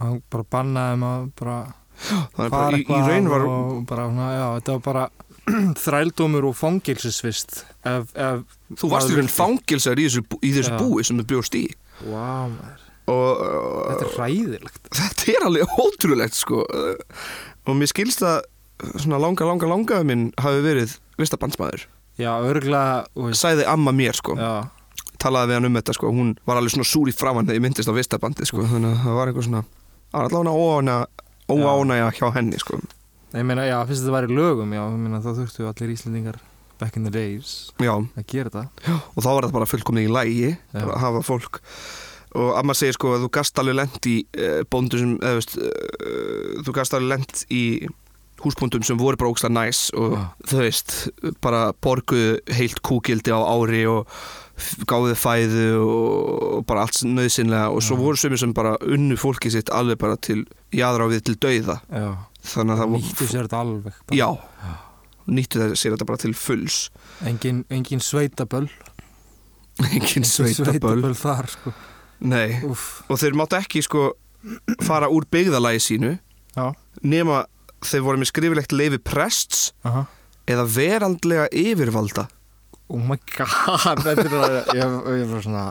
Hann 0.03 0.21
bara 0.31 0.47
bannaði 0.51 1.01
maður 1.01 1.29
bara 1.39 1.59
það 1.99 2.45
er 2.47 2.55
bara 2.55 2.79
í, 2.79 2.85
í 2.85 3.01
raun 3.09 3.31
var 3.33 3.47
bara, 3.89 4.07
já, 4.37 4.47
þetta 4.59 4.77
var 4.77 4.85
bara 4.89 5.05
þrældómur 5.85 6.49
og 6.49 6.57
fangilsisvist 6.57 7.61
ef, 7.85 8.15
ef 8.17 8.79
þú 8.81 8.91
varst 8.93 9.13
í 9.13 9.19
raun 9.19 9.31
fangilsar 9.33 10.01
í 10.01 10.09
þessu, 10.09 10.25
í 10.41 10.55
þessu 10.57 10.79
búi 10.81 11.05
sem 11.07 11.21
þau 11.21 11.29
bjóst 11.35 11.59
í. 11.59 11.67
Wow, 12.09 12.55
og 13.13 13.43
þetta 13.91 14.07
uh, 14.07 14.09
er 14.09 14.15
ræðilegt 14.23 14.95
þetta 14.99 15.35
er 15.35 15.49
alveg 15.51 15.75
ótrúlegt 15.85 16.39
sko. 16.39 16.65
Uh, 16.65 17.27
og 17.69 17.79
mér 17.79 17.93
skilst 17.93 18.25
að 18.25 18.43
svona 18.99 19.21
langa, 19.23 19.47
langa, 19.47 19.69
langa 19.71 20.01
minn 20.07 20.31
hafi 20.41 20.65
verið 20.65 20.97
vistabandsmaður 21.21 21.87
sæði 23.35 23.67
amma 23.71 23.93
mér 23.95 24.17
sko. 24.17 24.37
Já, 24.39 24.67
talaði 25.23 25.51
við 25.51 25.59
hann 25.59 25.69
um 25.69 25.79
þetta 25.79 25.97
sko, 25.97 26.13
hún 26.15 26.33
var 26.47 26.61
alveg 26.61 26.75
svona 26.75 26.89
súr 26.89 27.11
í 27.11 27.15
framann 27.17 27.49
þegar 27.49 27.59
ég 27.59 27.65
myndist 27.65 27.91
á 27.91 27.95
vistabandi 27.97 28.47
sko, 28.49 28.65
þannig 28.69 28.93
að 28.93 29.05
það 29.05 29.19
var 29.19 29.31
eitthvað 29.31 29.49
svona 29.49 29.63
allavega 30.15 30.55
óána, 30.55 30.97
óánægja 31.51 32.11
hjá 32.19 32.29
henni 32.39 32.61
sko. 32.61 32.81
ég 33.35 33.47
meina, 33.47 33.67
já, 33.67 33.79
fyrst 33.89 34.05
þetta 34.05 34.17
væri 34.17 34.37
lögum, 34.37 34.73
já, 34.77 34.83
meina, 34.95 35.23
þá 35.25 35.31
þurftu 35.41 35.69
allir 35.71 35.95
Íslendingar 35.97 36.41
back 36.81 36.97
in 36.97 37.07
the 37.07 37.13
days 37.15 37.71
já, 37.83 37.95
að 37.95 38.27
gera 38.31 38.51
þetta 38.51 38.99
og 39.15 39.21
þá 39.23 39.29
var 39.29 39.47
þetta 39.47 39.59
bara 39.59 39.71
fullkomni 39.71 40.07
í 40.07 40.13
lægi 40.13 40.55
að 40.75 40.95
hafa 41.03 41.23
fólk 41.27 41.61
og 42.35 42.57
amma 42.59 42.75
segir 42.75 42.97
sko 42.97 43.13
að 43.15 43.27
þú 43.27 43.33
gast 43.37 43.61
alveg 43.63 43.77
lent 43.79 44.09
í 44.11 44.17
uh, 44.27 44.63
bóndum 44.71 45.03
sem, 45.03 45.13
eða 45.23 45.37
veist 45.39 45.59
uh, 45.59 46.65
þú 46.67 46.75
gast 46.75 46.97
alveg 46.97 47.13
lent 47.13 47.45
í 47.55 47.65
húsbóndum 48.45 48.85
sem 48.85 48.99
voru 49.01 49.17
bara 49.17 49.31
ógsta 49.33 49.49
næs 49.53 49.87
og 49.97 50.17
Já. 50.19 50.25
þú 50.51 50.59
veist, 50.61 50.95
bara 51.45 51.69
borguðu 51.85 52.41
heilt 52.53 52.83
kúgildi 52.85 53.33
á 53.33 53.41
ári 53.41 53.85
og 53.89 54.11
gáðu 54.91 55.15
fæðu 55.19 55.69
og 55.83 56.67
bara 56.69 56.85
allt 56.85 57.01
nöðsynlega 57.07 57.71
og 57.73 57.83
svo 57.87 57.97
Já. 57.97 58.03
voru 58.03 58.21
sömur 58.21 58.43
sem 58.43 58.53
bara 58.55 58.77
unnu 58.83 59.17
fólki 59.21 59.53
sitt 59.55 59.73
alveg 59.73 60.03
bara 60.03 60.19
til 60.19 60.45
jæðra 60.79 61.07
á 61.07 61.09
við 61.13 61.23
til 61.29 61.37
dauða. 61.45 61.77
Já, 61.89 62.09
þannig 62.55 62.75
að 62.75 62.83
það 62.83 62.93
nýttu 62.97 63.29
sér 63.31 63.47
þetta 63.47 63.61
alveg 63.65 64.01
bara. 64.05 64.19
já, 64.19 64.29
nýttu 65.39 65.63
það 65.63 65.75
sér 65.81 65.95
þetta 65.97 66.09
bara 66.11 66.23
til 66.25 66.35
fulls. 66.39 66.79
Engin, 67.31 67.63
engin 67.73 68.03
sveitaböll. 68.05 68.69
Engin 69.91 70.27
sveitaböl 70.29 71.15
þar, 71.19 71.49
sko. 71.51 71.73
Nei, 72.25 72.61
Úff, 72.65 73.03
og 73.11 73.19
þeir 73.21 73.35
máttu 73.37 73.59
ekki 73.59 73.83
sko 73.85 74.13
fara 74.85 75.09
úr 75.13 75.25
byggðalagi 75.33 75.81
sínu 75.83 76.13
já. 76.55 76.67
nema 77.03 77.43
þeir 77.85 78.05
voru 78.07 78.21
með 78.21 78.31
skrifilegt 78.31 78.73
leifi 78.77 79.01
prests 79.03 79.73
Aha. 79.85 80.05
eða 80.49 80.65
veraldlega 80.71 81.49
yfirvalda. 81.53 82.29
Oh 82.93 83.01
my 83.01 83.17
god, 83.35 84.05
þetta 84.05 84.25
er 84.29 84.37
að, 84.39 84.57
ég, 84.77 84.95
ég, 85.19 85.27
bara 85.33 85.43
svona, 85.45 85.65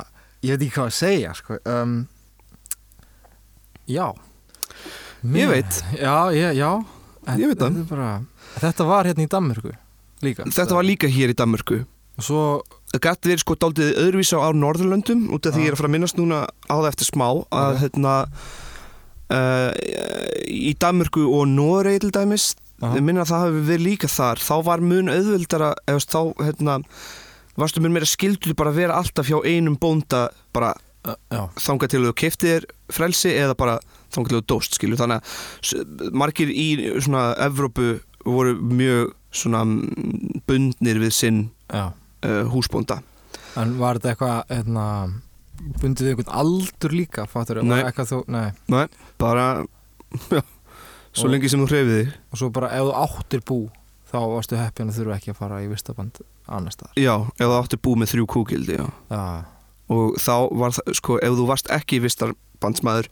ég 0.44 0.56
veit 0.58 0.66
ekki 0.68 0.76
hvað 0.76 0.90
að 0.92 0.96
segja, 0.98 1.34
sko. 1.38 1.58
Um, 1.70 1.96
já. 3.90 4.08
Ég 5.24 5.48
veit. 5.48 5.80
Já, 5.96 6.16
ég, 6.36 6.60
já. 6.60 6.70
Ég 7.40 7.48
veit 7.48 7.60
það. 7.60 7.80
Þetta, 7.80 7.88
bara, 7.90 8.10
þetta 8.60 8.88
var 8.90 9.08
hérna 9.08 9.24
í 9.24 9.32
Danmörku 9.32 9.74
líka. 10.24 10.48
Þetta 10.52 10.76
var 10.76 10.88
líka 10.88 11.10
hér 11.12 11.32
í 11.32 11.38
Danmörku 11.40 11.84
Og 12.14 12.26
svo, 12.28 12.42
Það 12.94 13.02
gæti 13.08 13.30
verið 13.32 13.42
sko 13.42 13.56
daldið 13.58 13.96
öðruvísa 14.04 14.38
á 14.38 14.50
Norðurlöndum 14.54 15.24
út 15.34 15.48
af 15.50 15.56
því 15.56 15.64
ég 15.64 15.72
er 15.72 15.74
að 15.74 15.80
fara 15.80 15.90
að 15.90 15.94
minnast 15.96 16.20
núna 16.20 16.44
á 16.46 16.76
það 16.76 16.90
eftir 16.92 17.08
smá 17.08 17.26
að 17.50 17.80
hérna 17.82 18.12
uh, 19.34 19.72
í 20.46 20.74
Danmörku 20.78 21.24
og 21.26 21.48
Noregi 21.50 22.04
til 22.04 22.12
dæmis 22.14 22.52
ég 22.84 23.02
minna 23.02 23.24
að 23.24 23.32
það 23.32 23.44
hafi 23.48 23.64
verið 23.72 23.86
líka 23.88 24.10
þar 24.12 24.44
þá 24.46 24.54
var 24.68 24.86
mun 24.86 25.10
auðvöldara 25.10 25.72
eða 25.90 26.04
þú 26.04 26.14
þá 26.14 26.46
hérna 26.46 26.78
varstu 27.58 27.82
mun 27.82 27.96
meira 27.96 28.10
skildur 28.10 28.54
bara 28.62 28.74
að 28.74 28.80
vera 28.84 29.00
alltaf 29.02 29.32
hjá 29.32 29.40
einum 29.42 29.80
bónda 29.82 30.28
bara 30.54 30.76
já, 31.02 31.42
þangað 31.66 31.96
til 31.96 32.04
þú 32.06 32.16
keftið 32.22 32.54
þér 32.54 32.68
frelsi 32.94 33.34
eða 33.34 33.58
bara 33.58 33.80
þú 34.14 34.42
dóst 34.54 34.78
skilju 34.78 34.98
þannig 35.00 35.22
að 35.24 36.14
margir 36.14 36.52
í 36.54 36.68
svona 37.02 37.34
Evrópu 37.48 38.00
voru 38.24 38.56
mjög 38.62 39.14
svona 39.34 39.64
bundnir 40.48 41.00
við 41.02 41.14
sinn 41.18 41.42
uh, 41.74 41.92
húsbónda 42.54 43.02
En 43.60 43.76
var 43.78 44.00
þetta 44.00 44.14
eitthvað, 44.14 44.38
hérna, 44.50 44.84
bundið 45.82 46.08
við 46.08 46.12
einhvern 46.16 46.34
aldur 46.42 46.94
líka, 46.96 47.26
fattur 47.30 47.60
Nei. 47.62 47.84
Eitthvað 47.84 48.10
þú, 48.10 48.20
nei. 48.34 48.48
Nei, 48.74 48.86
bara 49.22 49.46
já, 50.34 50.42
svo 51.14 51.28
Og- 51.28 51.34
lengi 51.36 51.50
sem 51.52 51.62
þú 51.62 51.68
hreyfið 51.70 51.98
þig 52.00 52.14
Og 52.34 52.42
svo 52.42 52.50
bara, 52.56 52.72
ef 52.74 52.88
þú 52.88 52.94
áttir 53.04 53.44
bú, 53.46 53.60
þá 54.10 54.18
varstu 54.34 54.58
heppin 54.58 54.90
að 54.90 54.98
þurfa 55.02 55.18
ekki 55.20 55.34
að 55.34 55.40
fara 55.42 55.62
í 55.62 55.70
vistaband 55.70 56.22
annar 56.50 56.74
staðar. 56.76 56.98
Já, 57.00 57.14
ef 57.38 57.46
þú 57.46 57.58
átti 57.60 57.80
bú 57.86 57.94
með 58.02 58.12
þrjú 58.14 58.26
kúgildi 58.34 58.76
já. 58.80 58.86
Já, 59.14 59.22
og 59.94 60.18
þá 60.22 60.34
var 60.64 60.74
það, 60.80 60.94
sko, 61.00 61.20
ef 61.24 61.38
þú 61.38 61.46
varst 61.54 61.70
ekki 61.78 62.02
vistarbandsmaður 62.04 63.10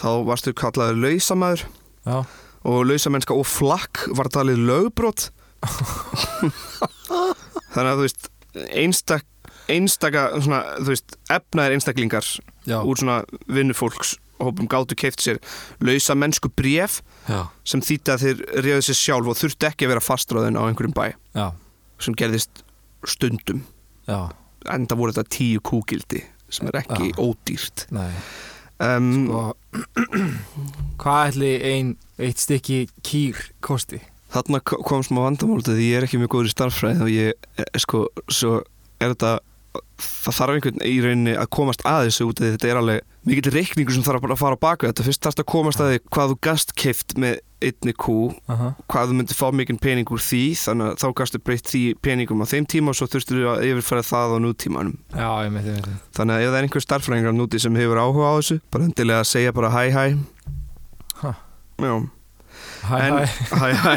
þá 0.00 0.10
varstu 0.28 0.54
kallaður 0.56 1.02
lausamæður 1.04 1.64
já, 2.06 2.16
og 2.70 2.78
lausamennska 2.88 3.36
og 3.36 3.46
flakk 3.48 4.06
var 4.16 4.30
talið 4.32 4.64
lögbrot. 4.68 5.28
Þannig 7.70 7.90
að 7.90 7.98
þú 8.00 8.06
veist 8.06 8.30
einstak, 8.74 9.26
einstaka 9.70 10.26
svona, 10.40 10.62
þú 10.80 10.94
veist, 10.94 11.16
efnaðir 11.30 11.76
einstaklingar 11.76 12.26
já. 12.66 12.80
úr 12.80 12.98
svona 12.98 13.20
vinnufólks 13.46 14.16
hópum 14.40 14.68
gátu 14.70 14.96
keift 14.96 15.20
sér 15.20 15.38
lausamennsku 15.84 16.48
bréf 16.56 17.00
Já, 17.28 17.44
sem 17.68 17.82
þýtti 17.84 18.12
að 18.14 18.22
þeir 18.24 18.38
reyðu 18.64 18.84
sér 18.86 18.98
sjálf 18.98 19.28
og 19.30 19.36
þurfti 19.38 19.68
ekki 19.68 19.86
að 19.86 19.92
vera 19.92 20.04
fastráðin 20.04 20.56
á 20.56 20.64
einhverjum 20.64 20.96
bæ 20.96 21.12
já, 21.36 21.46
sem 22.00 22.16
gerðist 22.16 22.62
stundum. 23.08 23.62
Já, 24.08 24.32
en 24.72 24.88
það 24.88 25.02
voru 25.02 25.14
þetta 25.16 25.36
tíu 25.36 25.60
kúgildi 25.64 26.24
sem 26.50 26.70
er 26.72 26.80
ekki 26.80 27.12
ódýrt. 27.20 27.86
Nei. 27.94 28.08
Um, 28.80 29.30
Og 29.30 29.56
hvað 31.00 31.30
ætli 31.32 31.50
ein, 31.72 31.92
eitt 32.20 32.40
stykki 32.42 32.82
kýr 33.06 33.38
kosti? 33.64 34.00
þarna 34.30 34.60
ko- 34.62 34.78
kom 34.86 35.02
smá 35.02 35.24
vandamál 35.26 35.62
því 35.66 35.88
ég 35.88 35.96
er 35.98 36.04
ekki 36.06 36.20
mjög 36.22 36.30
góður 36.36 36.50
í 36.50 36.54
starffræði 36.54 37.00
og 37.02 37.08
ég, 37.10 37.32
eh, 37.58 37.70
sko, 37.82 38.04
svo 38.30 38.60
er 39.02 39.14
þetta 39.14 39.32
það 39.98 40.36
þarf 40.36 40.54
einhvern 40.54 40.84
í 40.86 40.92
rauninni 41.02 41.34
að 41.38 41.48
komast 41.56 41.82
að 41.86 42.04
þessu 42.08 42.28
út 42.30 42.38
því 42.42 42.52
þetta 42.54 42.68
er 42.70 42.78
alveg 42.82 43.00
mikill 43.28 43.52
reikningur 43.52 43.92
sem 43.92 44.04
þarf 44.06 44.24
að 44.24 44.38
fara 44.40 44.56
á 44.56 44.64
baku 44.64 44.88
þetta 44.88 45.04
fyrst 45.04 45.22
þarfst 45.26 45.42
að 45.42 45.48
komast 45.52 45.80
að 45.84 45.90
því 45.92 45.98
hvað 46.14 46.30
þú 46.32 46.36
gast 46.46 46.74
keift 46.80 47.14
með 47.20 47.40
einni 47.60 47.92
kú, 47.92 48.14
Aha. 48.48 48.70
hvað 48.88 49.10
þú 49.10 49.16
myndir 49.18 49.36
fá 49.36 49.50
mikinn 49.52 49.76
pening 49.82 50.08
úr 50.08 50.22
því, 50.24 50.40
þannig 50.56 50.86
að 50.94 51.02
þá 51.02 51.08
gastu 51.20 51.40
breytt 51.44 51.66
því 51.68 51.82
peningum 52.00 52.40
á 52.40 52.46
þeim 52.48 52.64
tíma 52.72 52.94
og 52.94 52.96
svo 52.96 53.08
þurftur 53.12 53.36
þú 53.42 53.50
að 53.52 53.64
yfirfæra 53.68 54.04
það 54.08 54.32
á 54.32 54.38
nútímanum 54.46 54.94
Já, 55.12 55.28
ég 55.44 55.50
því 55.50 55.52
með 55.58 55.68
því. 55.68 55.92
þannig 56.16 56.34
að 56.38 56.40
ef 56.46 56.48
það 56.48 56.56
er 56.62 56.68
einhver 56.70 56.84
starffræðingar 56.86 57.36
núti 57.36 57.60
sem 57.60 57.76
hefur 57.76 58.00
áhuga 58.00 58.30
á 58.32 58.34
þessu, 58.40 58.56
bara 58.72 58.88
endilega 58.88 59.20
að 59.20 59.28
segja 59.34 59.52
bara 59.52 59.72
hæ 59.76 59.82
hæ 59.92 60.06
Ha. 61.20 61.34
Já 61.84 61.92
Hæ, 62.88 62.96
hæ. 62.96 63.24
hæ, 63.60 63.68
hæ. 63.84 63.92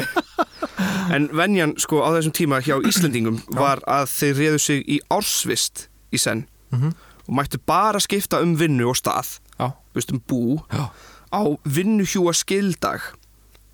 en 1.16 1.28
venjan 1.32 1.72
sko 1.80 2.02
á 2.04 2.12
þessum 2.18 2.34
tíma 2.36 2.60
hjá 2.64 2.76
Íslendingum 2.84 3.40
var 3.56 3.80
að 3.88 4.10
þeir 4.12 4.36
réðu 4.42 4.60
sig 4.60 4.84
í 4.84 5.00
ársvist 5.08 5.86
í 6.12 6.20
senn 6.20 6.44
Mhm. 6.74 6.92
Og 7.28 7.34
mættu 7.38 7.58
bara 7.66 8.00
skipta 8.00 8.40
um 8.42 8.54
vinnu 8.56 8.88
og 8.90 8.96
stað 9.00 9.38
um 9.58 10.20
bú 10.28 10.60
já, 10.72 10.90
á 11.32 11.40
vinnuhjúa 11.64 12.32
skildag 12.34 13.00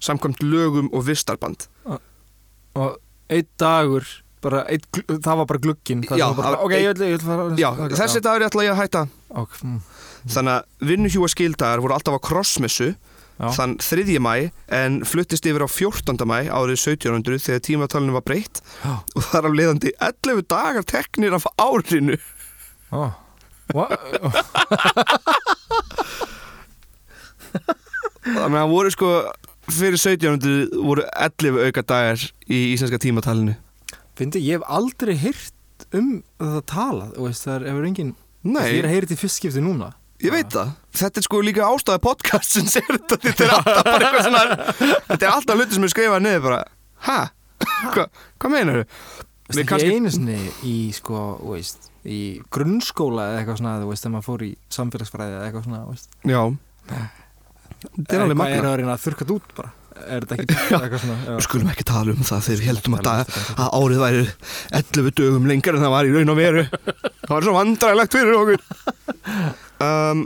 samkvæmt 0.00 0.40
lögum 0.42 0.88
og 0.92 1.04
vistarband 1.06 1.66
og 2.74 2.98
einn 3.30 3.46
dagur, 3.58 4.04
bara, 4.42 4.62
gl- 4.70 5.18
það 5.22 5.36
var 5.40 5.46
bara 5.46 5.58
glugginn. 5.62 6.02
það 6.06 6.18
Já, 6.18 6.26
sem 6.26 6.36
var 6.36 6.36
bara, 6.36 6.48
það 6.48 6.56
var 6.56 6.64
ok, 6.64 6.72
einn- 6.72 6.84
ég 6.84 6.98
vil, 6.98 7.06
ég 7.06 7.18
vil 7.18 7.26
fara. 7.26 7.56
Já, 7.60 7.70
ok, 7.84 7.94
þessi 7.98 8.20
dagur 8.24 8.46
ætla 8.46 8.64
ég 8.64 8.72
að 8.74 8.80
hætta 8.80 9.02
Ok, 9.30 9.50
mm, 9.62 9.80
þannig 10.34 10.54
að 10.54 10.88
vinnuhjúa 10.90 11.28
skildagar 11.34 11.80
voru 11.84 11.94
alltaf 11.94 12.16
á 12.18 12.20
krossmessu 12.26 12.88
já, 13.40 13.50
þann 13.56 13.76
3. 13.78 14.18
mæ 14.22 14.50
en 14.68 15.00
fluttist 15.04 15.46
yfir 15.46 15.62
á 15.66 15.68
14. 15.70 16.24
mæ 16.26 16.48
árið 16.50 16.78
1700 16.78 17.38
þegar 17.46 17.60
tímatalinu 17.68 18.12
var 18.16 18.22
breytt 18.26 18.62
já, 18.84 18.94
og 19.16 19.22
þar 19.30 19.46
af 19.50 19.54
leiðandi 19.58 19.92
11 20.00 20.42
dagar 20.48 20.82
teknir 20.84 21.34
af 21.34 21.46
árinu 21.58 22.16
já. 22.90 23.14
Þannig 28.30 28.60
að 28.60 28.72
voru 28.74 28.90
sko 28.94 29.10
fyrir 29.70 29.96
1700 29.98 30.82
voru 30.84 31.04
11 31.14 31.60
auka 31.68 31.84
dagar 31.86 32.24
í 32.50 32.58
íslenska 32.74 32.98
tímatalinu. 33.02 33.54
Fyndi, 34.18 34.42
ég 34.44 34.58
hef 34.58 34.66
aldrei 34.68 35.14
heyrt 35.18 35.86
um 35.96 36.10
þetta 36.40 36.62
talað, 36.70 37.14
og 37.16 37.28
veist, 37.30 37.46
það 37.46 37.54
er, 37.56 37.68
hefur 37.70 37.86
engin, 37.88 38.10
Nei, 38.44 38.66
ég 38.72 38.78
er 38.82 38.88
að 38.88 38.94
heyra 38.94 39.06
þetta 39.08 39.16
í 39.16 39.20
fyrst 39.20 39.40
skipti 39.40 39.62
núna. 39.64 39.90
ég 40.20 40.32
veit 40.34 40.52
það. 40.52 40.70
Þetta 41.00 41.20
er 41.20 41.26
sko 41.26 41.40
líka 41.44 41.66
ástæði 41.70 42.02
podcast 42.04 42.54
sem 42.56 42.68
sér 42.68 42.86
þetta. 42.90 43.18
Þetta 43.24 43.46
er 43.46 43.54
alltaf 43.56 43.82
bara 43.88 44.06
eitthvað 44.06 44.26
svona 44.28 44.42
Þetta 45.08 45.20
er 45.26 45.32
alltaf 45.32 45.60
hluti 45.60 45.76
sem 45.78 45.86
er 45.86 45.92
skrifað 45.94 46.24
niður 46.26 46.44
bara 46.46 46.60
Hæ? 47.06 47.18
Hva, 47.94 48.04
hvað 48.40 48.52
meinar 48.54 48.80
þau? 48.80 48.98
Ekki 49.50 49.64
kannski- 49.70 49.94
einu 49.96 50.12
sinni 50.14 50.36
í, 50.68 50.74
sko, 50.94 51.22
veist, 51.48 51.89
í 52.04 52.20
grunnskóla 52.52 53.26
eða 53.30 53.40
eitthvað 53.42 53.60
svona, 53.60 53.74
þú 53.82 53.90
veist, 53.90 54.04
þegar 54.04 54.14
maður 54.14 54.28
fór 54.30 54.46
í 54.46 54.52
samfélagsfræði 54.76 55.36
eða 55.36 55.44
eitthvað 55.48 55.66
svona, 55.68 55.82
veist. 55.90 56.08
Já 56.24 56.42
Þetta 57.80 58.16
er 58.16 58.24
alveg 58.24 58.30
Eitthvað 58.30 58.30
er 58.30 58.36
magna 58.36 58.72
að 58.72 58.94
að 58.94 59.04
þurrkað 59.04 59.30
út 59.34 59.52
bara. 59.56 59.70
Er 60.00 60.24
þetta 60.24 60.36
ekki 60.36 60.56
eitthvað 60.80 61.02
svona? 61.04 61.18
Við 61.26 61.44
skulum 61.46 61.70
ekki 61.72 61.86
tala 61.90 62.14
um 62.14 62.24
það 62.24 62.44
þegar 62.46 62.60
við 62.60 62.68
heldum 62.70 62.96
að, 62.96 63.06
dag, 63.06 63.32
að 63.56 63.70
árið 63.80 64.02
væri 64.04 64.22
11 64.80 65.14
dögum 65.20 65.48
lengar 65.50 65.76
en 65.76 65.84
það 65.84 65.94
var 65.94 66.08
í 66.08 66.12
raun 66.14 66.32
og 66.32 66.38
veru 66.40 66.64
Það 66.70 67.34
var 67.34 67.46
svo 67.46 67.54
vandræðilegt 67.56 68.16
fyrir 68.16 68.38
okkur 68.40 68.64
um, 69.84 70.22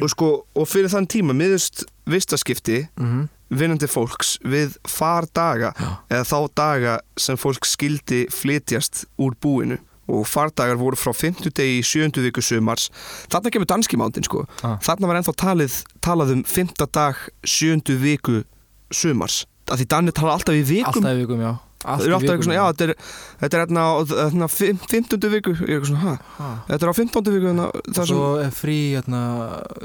og, 0.00 0.06
sko, 0.12 0.30
og 0.56 0.68
fyrir 0.70 0.92
þann 0.92 1.08
tíma 1.12 1.36
miðust 1.36 1.84
vistaskipti 2.10 2.86
Mm 2.96 3.06
-hmm. 3.06 3.28
vinnandi 3.60 3.86
fólks 3.86 4.38
við 4.42 4.74
fardaga 4.88 5.72
eða 6.10 6.24
þá 6.26 6.38
daga 6.56 6.98
sem 7.16 7.36
fólk 7.36 7.66
skildi 7.66 8.26
flytjast 8.32 9.04
úr 9.18 9.36
búinu 9.40 9.78
og 10.08 10.26
fardagar 10.26 10.76
voru 10.80 10.96
frá 10.96 11.12
50 11.14 11.50
degi 11.56 11.80
í 11.80 11.84
7. 11.84 12.22
viku 12.22 12.42
sumars 12.42 12.88
þarna 13.32 13.50
kemur 13.50 13.66
danski 13.66 13.96
mándin 13.98 14.24
sko 14.24 14.46
Ah. 14.62 14.76
þarna 14.82 15.06
var 15.10 15.16
ennþá 15.20 15.34
talið, 15.36 15.82
talað 16.00 16.32
um 16.32 16.42
5. 16.44 16.86
dag 16.92 17.14
7. 17.44 17.80
viku 17.98 18.44
sumars 18.92 19.44
að 19.66 19.80
því 19.82 19.86
Danir 19.90 20.12
tala 20.14 20.32
alltaf 20.38 20.54
í 20.54 20.62
vikum 20.62 21.02
Alltaf 21.02 21.16
í 21.16 21.22
vikum, 21.24 21.40
já. 21.42 21.54
Er 21.86 22.10
alltaf 22.14 22.32
eitthvað 22.32 22.46
svona, 22.46 22.56
já, 22.56 22.66
þetta 22.72 22.84
er, 22.86 22.92
þetta 23.40 23.54
er 23.56 23.60
hérna 23.66 23.82
á 23.86 23.92
hérna, 24.06 24.46
fimm- 24.50 24.86
15. 24.90 25.28
viku, 25.30 25.52
ég 25.54 25.68
er 25.68 25.80
eitthvað 25.80 25.90
svona, 25.90 26.14
Ha. 26.38 26.48
þetta 26.70 26.82
er 26.82 26.90
á 26.90 26.94
15. 26.96 27.32
viku, 27.34 27.46
hérna, 27.50 27.66
Og 27.74 28.06
svo 28.06 28.22
er 28.42 28.50
frí, 28.50 28.78
hérna, 28.96 29.20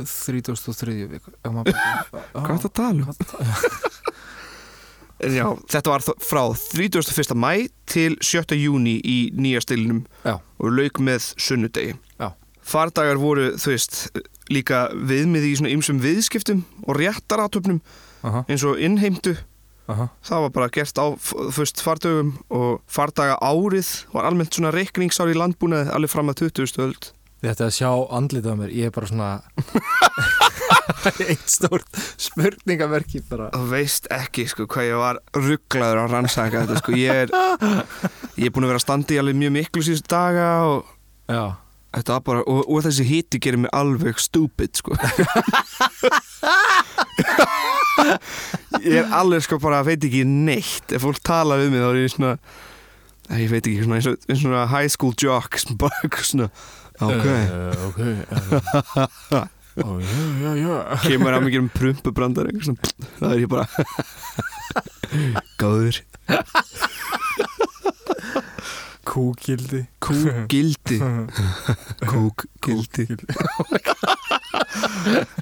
33. 0.06 1.08
viku. 1.12 1.34
Hvað 1.44 1.68
er 1.68 2.58
þetta 2.58 2.70
að 2.70 2.74
tala 2.74 3.06
um? 3.06 4.11
Já, 5.22 5.46
þetta 5.70 5.92
var 5.94 6.02
frá 6.24 6.42
31. 6.74 7.36
mæ 7.38 7.68
til 7.86 8.16
7. 8.26 8.56
júni 8.58 8.96
í 9.06 9.18
nýja 9.38 9.62
stilinum 9.62 10.06
Já. 10.26 10.40
og 10.60 10.72
lauk 10.74 10.98
með 11.04 11.28
sunnudegi. 11.38 11.94
Já. 12.20 12.32
Fardagar 12.62 13.20
voru, 13.22 13.52
þú 13.60 13.74
veist, 13.74 14.00
líka 14.50 14.88
viðmið 14.96 15.46
í 15.50 15.54
svona 15.60 15.72
ymsum 15.76 16.02
viðskiptum 16.02 16.64
og 16.88 16.98
réttaratöfnum 17.00 17.80
Aha, 18.24 18.44
eins 18.50 18.64
og 18.66 18.78
innheimtu. 18.82 19.36
aha. 19.90 20.10
Það 20.24 20.42
var 20.46 20.50
bara 20.58 20.70
gert 20.70 20.98
á 21.02 21.06
fyrst 21.52 21.82
fardögum 21.84 22.34
og 22.50 22.82
fardaga 22.88 23.38
árið 23.42 24.06
var 24.14 24.26
almennt 24.30 24.54
svona 24.54 24.72
reikningsár 24.74 25.30
í 25.32 25.38
landbúnaði 25.38 25.92
alveg 25.92 26.10
fram 26.14 26.30
að 26.30 26.46
20. 26.50 26.78
öld. 26.86 27.12
Þetta 27.42 27.66
að 27.68 27.74
sjá 27.74 27.90
andlitað 28.14 28.54
á 28.54 28.60
mér, 28.60 28.74
ég 28.78 28.90
er 28.92 28.94
bara 28.94 29.10
svona 29.10 29.30
eitt 31.32 31.50
stórt 31.50 32.02
spurningamerki 32.22 33.24
bara. 33.30 33.50
Þú 33.56 33.66
veist 33.72 34.06
ekki 34.14 34.46
sko 34.52 34.68
hvað 34.70 34.90
ég 34.92 35.02
var 35.02 35.22
rugglaður 35.38 36.04
að 36.04 36.14
rannsaka 36.14 36.62
þetta 36.66 36.84
sko. 36.84 36.94
Ég 37.02 37.24
er, 37.26 37.34
ég 38.38 38.46
er 38.50 38.54
búin 38.54 38.68
að 38.68 38.74
vera 38.76 38.82
að 38.82 38.86
standa 38.86 39.16
í 39.16 39.20
alveg 39.24 39.40
mjög 39.42 39.56
miklu 39.58 39.86
síðust 39.88 40.10
daga 40.12 40.50
og 40.70 40.98
Já, 41.32 41.44
Þetta 41.92 42.14
var 42.16 42.22
bara, 42.24 42.42
og, 42.48 42.62
og 42.72 42.84
þessi 42.86 43.04
hiti 43.04 43.40
gerir 43.44 43.60
mig 43.66 43.72
alveg 43.76 44.20
stupid, 44.24 44.78
sko 44.80 44.96
Ég 48.80 49.02
er 49.02 49.10
alveg 49.16 49.44
sko 49.44 49.60
bara, 49.62 49.82
veit 49.86 50.04
ekki 50.08 50.24
neitt 50.28 50.94
Ef 50.96 51.04
fólk 51.04 51.20
tala 51.28 51.58
við 51.60 51.74
mig 51.74 51.84
þá 51.84 51.90
er 51.90 52.00
ég 52.00 52.14
svona 52.14 52.32
Ég 53.32 53.52
veit 53.52 53.64
ekki, 53.64 53.84
svona, 53.84 54.00
eins 54.00 54.08
og, 54.12 54.32
svona 54.40 54.64
high 54.72 54.92
school 54.92 55.14
jock 55.20 55.60
sem 55.60 55.78
bara 55.82 56.00
eitthvað 56.04 56.30
svona 56.30 56.50
Ok, 57.02 57.26
uh, 57.26 57.88
Ok 57.90 58.00
Ó, 59.82 59.96
já, 60.04 60.18
já, 60.42 60.52
já 60.60 60.98
kemur 61.06 61.32
að 61.32 61.46
mig 61.46 61.54
gerum 61.56 61.70
prumpubrandar 61.72 62.50
það 63.22 63.30
er 63.32 63.44
ég 63.46 63.52
bara 63.52 63.66
Gáður 65.62 66.02
Kúgildi. 69.12 69.86
Kúgildi. 70.00 71.00
Kúgildi. 72.62 73.08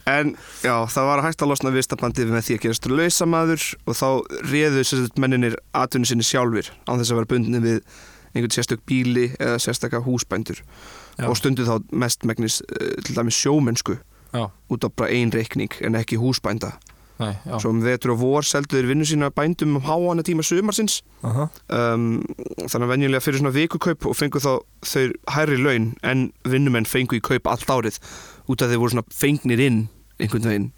En 0.10 0.32
já, 0.64 0.74
það 0.90 1.10
var 1.10 1.22
hægt 1.22 1.44
að 1.44 1.52
losna 1.52 1.74
vistabandið 1.76 2.32
með 2.34 2.48
því 2.48 2.56
að 2.56 2.64
gerast 2.64 2.90
lausamaður 2.90 3.66
og 3.86 4.00
þá 4.00 4.08
réðu 4.50 4.86
sérstætt 4.88 5.22
menninir 5.22 5.60
atvinni 5.78 6.10
sinni 6.10 6.26
sjálfur 6.26 6.72
án 6.88 6.98
þess 6.98 7.14
að 7.14 7.20
vera 7.20 7.32
bundin 7.36 7.66
við 7.68 7.84
einhvern 8.34 8.56
sérstök 8.56 8.82
bíli 8.90 9.28
eða 9.38 9.62
sérstakka 9.62 10.02
húsbændur 10.06 10.64
Já. 11.20 11.28
og 11.30 11.38
stundu 11.38 11.66
þá 11.68 11.80
mestmegnis 11.92 12.62
uh, 12.62 12.96
til 13.06 13.16
dæmis 13.18 13.36
sjómennsku 13.36 13.98
Já, 14.34 14.46
út 14.70 14.86
á 14.86 14.90
bara 14.94 15.10
ein 15.10 15.32
reikning 15.34 15.74
en 15.82 15.96
ekki 15.98 16.18
húsbænda. 16.22 16.76
Nei, 17.20 17.34
svo 17.60 17.74
um 17.74 17.82
vetur 17.84 18.14
og 18.14 18.20
vor 18.22 18.46
seldu 18.48 18.78
þeir 18.78 18.86
vinnu 18.94 19.04
sína 19.04 19.28
bændum 19.36 19.74
um 19.76 19.82
háana 19.84 20.24
tíma 20.24 20.44
sumarsins. 20.46 21.02
Aha. 21.24 21.50
um, 21.68 22.22
þannig 22.64 22.86
að 22.86 22.92
venjulega 22.94 23.20
fyrir 23.26 23.42
svona 23.42 23.52
vikukaup 23.52 24.06
og 24.08 24.16
fengu 24.16 24.40
þá 24.40 24.62
þau 24.88 25.04
hærri 25.36 25.58
laun 25.60 25.90
en 26.04 26.30
vinnumenn 26.48 26.88
fengu 26.88 27.18
í 27.18 27.24
kaup 27.26 27.50
allt 27.52 27.68
árið 27.68 27.98
út 28.48 28.62
af 28.64 28.70
þeir 28.72 28.80
voru 28.80 28.94
svona 28.96 29.12
fengnir 29.12 29.60
inn 29.66 29.82
einhvern 30.20 30.48
veginn 30.48 30.70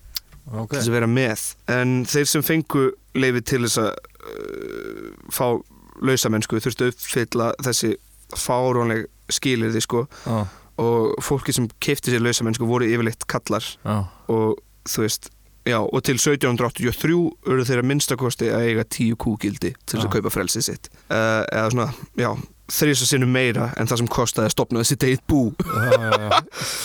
Ok. 0.50 0.72
til 0.72 0.80
þess 0.80 0.90
að 0.90 0.96
vera 0.98 1.12
með. 1.12 1.46
En 1.70 1.94
þeir 2.10 2.26
sem 2.32 2.42
fengu 2.44 2.88
leifi 3.14 3.42
til 3.52 3.62
þess 3.68 3.78
að 3.84 3.92
uh, 3.92 5.12
fá 5.30 5.46
lausamennsku 6.02 6.58
þurftu 6.64 6.88
að 6.88 6.96
uppfylla 6.96 7.52
þessi 7.68 7.94
fárónleg 8.34 9.06
skilirði 9.36 9.82
sko. 9.84 10.06
Já, 10.26 10.42
og 10.82 11.20
fólki 11.22 11.54
sem 11.54 11.68
kefti 11.84 12.14
sér 12.14 12.24
lausamennsku 12.26 12.66
voru 12.66 12.88
yfirleitt 12.90 13.28
kallar. 13.30 13.66
Já. 13.86 13.98
Og 14.32 14.58
þú 14.90 15.04
veist 15.06 15.30
já, 15.68 15.78
og 15.78 16.00
til 16.08 16.18
1783 16.18 17.18
eru 17.52 17.66
þeirra 17.68 17.86
minnstakosti 17.86 18.50
að 18.50 18.70
eiga 18.72 18.86
tíu 18.90 19.18
kúgildi 19.20 19.76
til 19.76 19.98
þess 19.98 20.06
að 20.06 20.08
Já. 20.08 20.14
kaupa 20.16 20.32
frelsið 20.34 20.66
sitt. 20.66 20.90
Uh, 21.06 21.44
eða 21.54 21.68
svona, 21.76 21.90
já, 22.18 22.32
þrjus 22.72 23.04
að 23.06 23.12
sinnum 23.12 23.36
meira 23.36 23.68
en 23.78 23.92
það 23.92 24.02
sem 24.02 24.10
kostaði 24.16 24.50
að 24.50 24.56
stopna 24.56 24.82
þessi 24.82 24.98
degið 25.04 25.22
bú. 25.30 25.44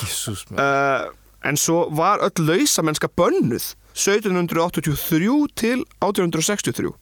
Jésús 0.05 0.45
uh, 0.53 1.09
en 1.47 1.57
svo 1.61 1.87
var 1.97 2.21
öll 2.27 2.47
lausamennska 2.51 3.09
bönnuð 3.17 3.73
1783 3.97 5.49
til 5.57 5.85
1863 6.05 6.93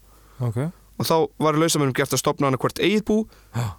Ok. 0.44 0.58
Og 0.94 1.06
þá 1.08 1.14
var 1.42 1.58
lausamennum 1.58 1.94
gert 1.96 2.14
að 2.14 2.20
stopna 2.22 2.46
hana 2.50 2.58
hvert 2.60 2.78
eigið 2.78 3.04
bú 3.08 3.16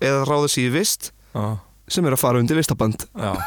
eða 0.03 0.25
ráða 0.27 0.49
sig 0.51 0.67
í 0.67 0.71
vist 0.73 1.13
Já, 1.35 1.45
sem 1.91 2.07
er 2.07 2.15
að 2.15 2.21
fara 2.23 2.39
undir 2.41 2.57
vistaband 2.57 3.05
já. 3.11 3.31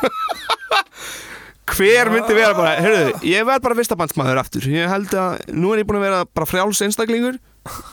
Hver 1.69 2.09
myndi 2.11 2.33
vera 2.35 2.55
bara, 2.57 2.77
heyrðu, 2.81 3.19
ég 3.29 3.45
verð 3.47 3.65
bara 3.67 3.77
vistabandsmaður 3.77 4.41
aftur, 4.41 4.65
ég 4.73 4.89
held 4.89 5.13
að 5.21 5.43
nú 5.53 5.75
er 5.75 5.83
ég 5.83 5.89
búin 5.89 5.99
að 6.01 6.07
vera 6.07 6.21
bara 6.25 6.49
frjáls 6.49 6.81
einstaklingur. 6.87 7.37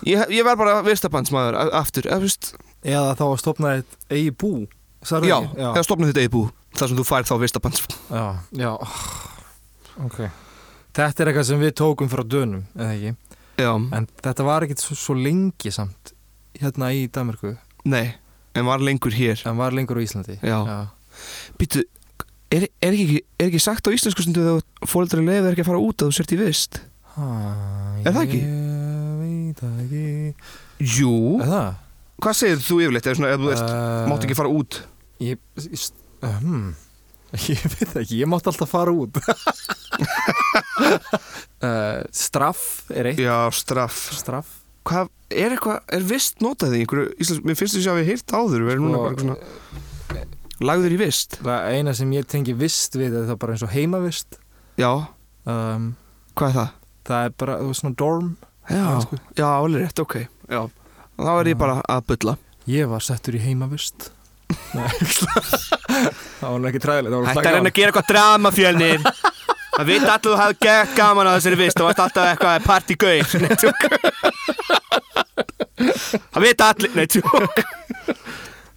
Ég, 0.07 0.21
ég 0.31 0.47
verð 0.47 0.61
bara 0.61 0.77
vistabandsmaður 0.85 1.57
aftur, 1.75 2.07
eða 2.07 2.21
veist, 2.23 2.53
Eða 2.85 3.15
þá 3.17 3.23
að 3.25 3.39
stopna 3.41 3.71
eitt 3.79 3.95
eigi 4.13 4.31
bú 4.31 4.51
sagðirðu? 5.05 5.29
Já, 5.31 5.37
ekki? 5.49 5.67
eða 5.73 5.85
stopna 5.87 6.09
þetta 6.09 6.23
eigið 6.23 6.33
bú 6.35 6.41
þar 6.75 6.91
sem 6.91 6.99
þú 6.99 7.05
fær 7.09 7.27
þá 7.27 7.33
vistabands 7.41 7.85
já, 8.11 8.25
já. 8.61 8.71
Ok. 10.05 10.19
Þetta 10.95 11.23
er 11.23 11.31
eitthvað 11.31 11.47
sem 11.49 11.63
við 11.65 11.73
tókum 11.81 12.11
frá 12.11 12.23
dönum, 12.23 12.65
eða 12.77 12.91
ekki? 12.93 13.15
Já, 13.59 13.71
En 13.97 14.07
þetta 14.21 14.45
var 14.47 14.65
ekkit 14.67 14.83
svo, 14.83 14.97
svo 14.99 15.15
lengi 15.15 15.71
samt 15.71 16.11
Hérna 16.59 16.89
í 16.95 17.05
Danmarku 17.11 17.53
nei, 17.88 18.13
en 18.56 18.65
var 18.68 18.80
lengur 18.84 19.13
hér. 19.15 19.41
En 19.50 19.58
var 19.60 19.76
lengur 19.76 20.00
á 20.00 20.02
Íslandi. 20.06 20.38
Já. 20.41 20.58
býtu, 21.60 21.84
er, 22.52 22.65
er, 22.84 22.91
ekki, 22.96 23.22
er 23.39 23.50
ekki 23.50 23.62
sagt 23.63 23.88
á 23.88 23.91
íslensku 23.96 24.24
stundu 24.26 24.44
þegar 24.44 24.89
fóreldrar 24.91 25.24
leiði 25.28 25.52
ekki 25.54 25.63
að 25.65 25.70
fara 25.72 25.84
út 25.84 26.04
að 26.04 26.12
þú 26.12 26.18
sért 26.20 26.34
í 26.36 26.39
vist? 26.41 26.80
Ha, 27.15 27.28
Er 28.06 28.12
það 28.15 28.24
ekki? 28.26 28.41
Ég 28.46 29.20
veit 29.22 29.62
það 29.63 29.78
ekki. 29.86 30.06
Jú, 30.96 31.13
Er 31.41 31.52
það? 31.54 31.70
hvað 32.26 32.36
segir 32.41 32.60
þú 32.65 32.80
yfirleitt 32.84 33.08
eða 33.12 33.20
svona, 33.20 33.32
ef 33.36 33.39
þú 33.44 33.52
veist, 33.52 33.70
Uh, 33.70 34.10
mátt 34.12 34.26
ekki 34.28 34.38
fara 34.39 34.52
út? 34.52 34.80
Ég, 35.24 35.39
ég, 35.63 35.86
uh, 36.24 36.36
hmm, 36.44 36.68
ég 37.56 37.63
veit 37.72 37.88
það 37.94 38.02
ekki, 38.04 38.20
ég 38.20 38.30
mátt 38.32 38.48
alltaf 38.52 38.72
fara 38.76 38.91
út. 38.96 39.20
Uh, 41.65 42.04
Straff 42.13 42.91
er 42.94 43.08
eitt. 43.10 43.20
Já, 43.24 43.48
straff. 43.56 44.10
Straff. 44.20 44.50
Hvað, 44.86 45.08
er 45.41 45.56
eitthvað, 45.56 45.82
er 45.98 46.08
vist 46.08 46.41
notað 46.43 46.76
í 46.78 46.82
einhverju 46.84 47.12
íslensk, 47.21 47.45
mér 47.48 47.60
finnst 47.60 47.78
þess 47.78 47.91
að 47.91 48.00
við 48.00 48.10
heyrt 48.12 48.34
áður 48.36 48.65
við 48.65 48.74
erum 48.76 48.88
núna 48.88 49.04
bara 49.04 49.15
Sko, 49.15 49.21
svona 49.26 49.38
lagður 50.65 50.95
í 50.95 51.00
vist. 51.02 51.38
Það 51.43 51.67
eina 51.76 51.93
sem 51.98 52.15
ég 52.15 52.28
tengi 52.32 52.56
vist 52.58 52.95
við 52.95 53.19
er 53.19 53.28
það 53.30 53.39
bara 53.43 53.56
eins 53.56 53.65
og 53.65 53.74
heimavist. 53.76 54.39
Já, 54.80 54.91
um, 55.52 55.91
hvað 56.36 56.50
er 56.50 56.58
það? 56.60 56.74
Það 57.06 57.28
er 57.28 57.38
bara, 57.43 57.58
þú 57.62 57.69
veist 57.69 57.84
svona 57.84 58.00
dorm. 58.02 58.30
Já, 58.65 58.82
Íslensku. 58.82 59.19
já, 59.38 59.45
alveg 59.52 59.84
rétt, 59.84 60.00
ok 60.02 60.15
já, 60.50 60.62
þá 61.21 61.32
er 61.36 61.50
ég 61.52 61.60
bara 61.62 61.76
að 61.86 62.06
bulla. 62.10 62.38
Ég 62.65 62.89
var 62.89 63.04
settur 63.06 63.38
í 63.38 63.43
heimavist. 63.43 64.10
Það 66.39 66.50
var 66.52 66.67
ekki 66.69 66.82
træðilegt 66.84 67.30
Þetta 67.30 67.50
er 67.50 67.58
enn 67.60 67.69
að 67.69 67.78
gera 67.78 67.91
eitthvað 67.91 68.10
drama 68.12 68.52
fjölnir. 68.54 69.06
Það 69.76 69.89
veit 69.89 70.06
allir 70.06 70.24
þú 70.24 70.36
hafði 70.39 70.76
gaman 70.95 71.28
á 71.28 71.36
þessari 71.36 71.58
vist 71.60 71.80
og 71.82 71.89
varst 71.89 72.02
alltaf 72.06 72.26
eitthvað 72.32 72.63
partygauð 72.63 73.34
Það 76.34 76.44
veit 76.46 76.63
allir, 76.65 76.91
nei, 76.96 77.06
tjók 77.08 77.63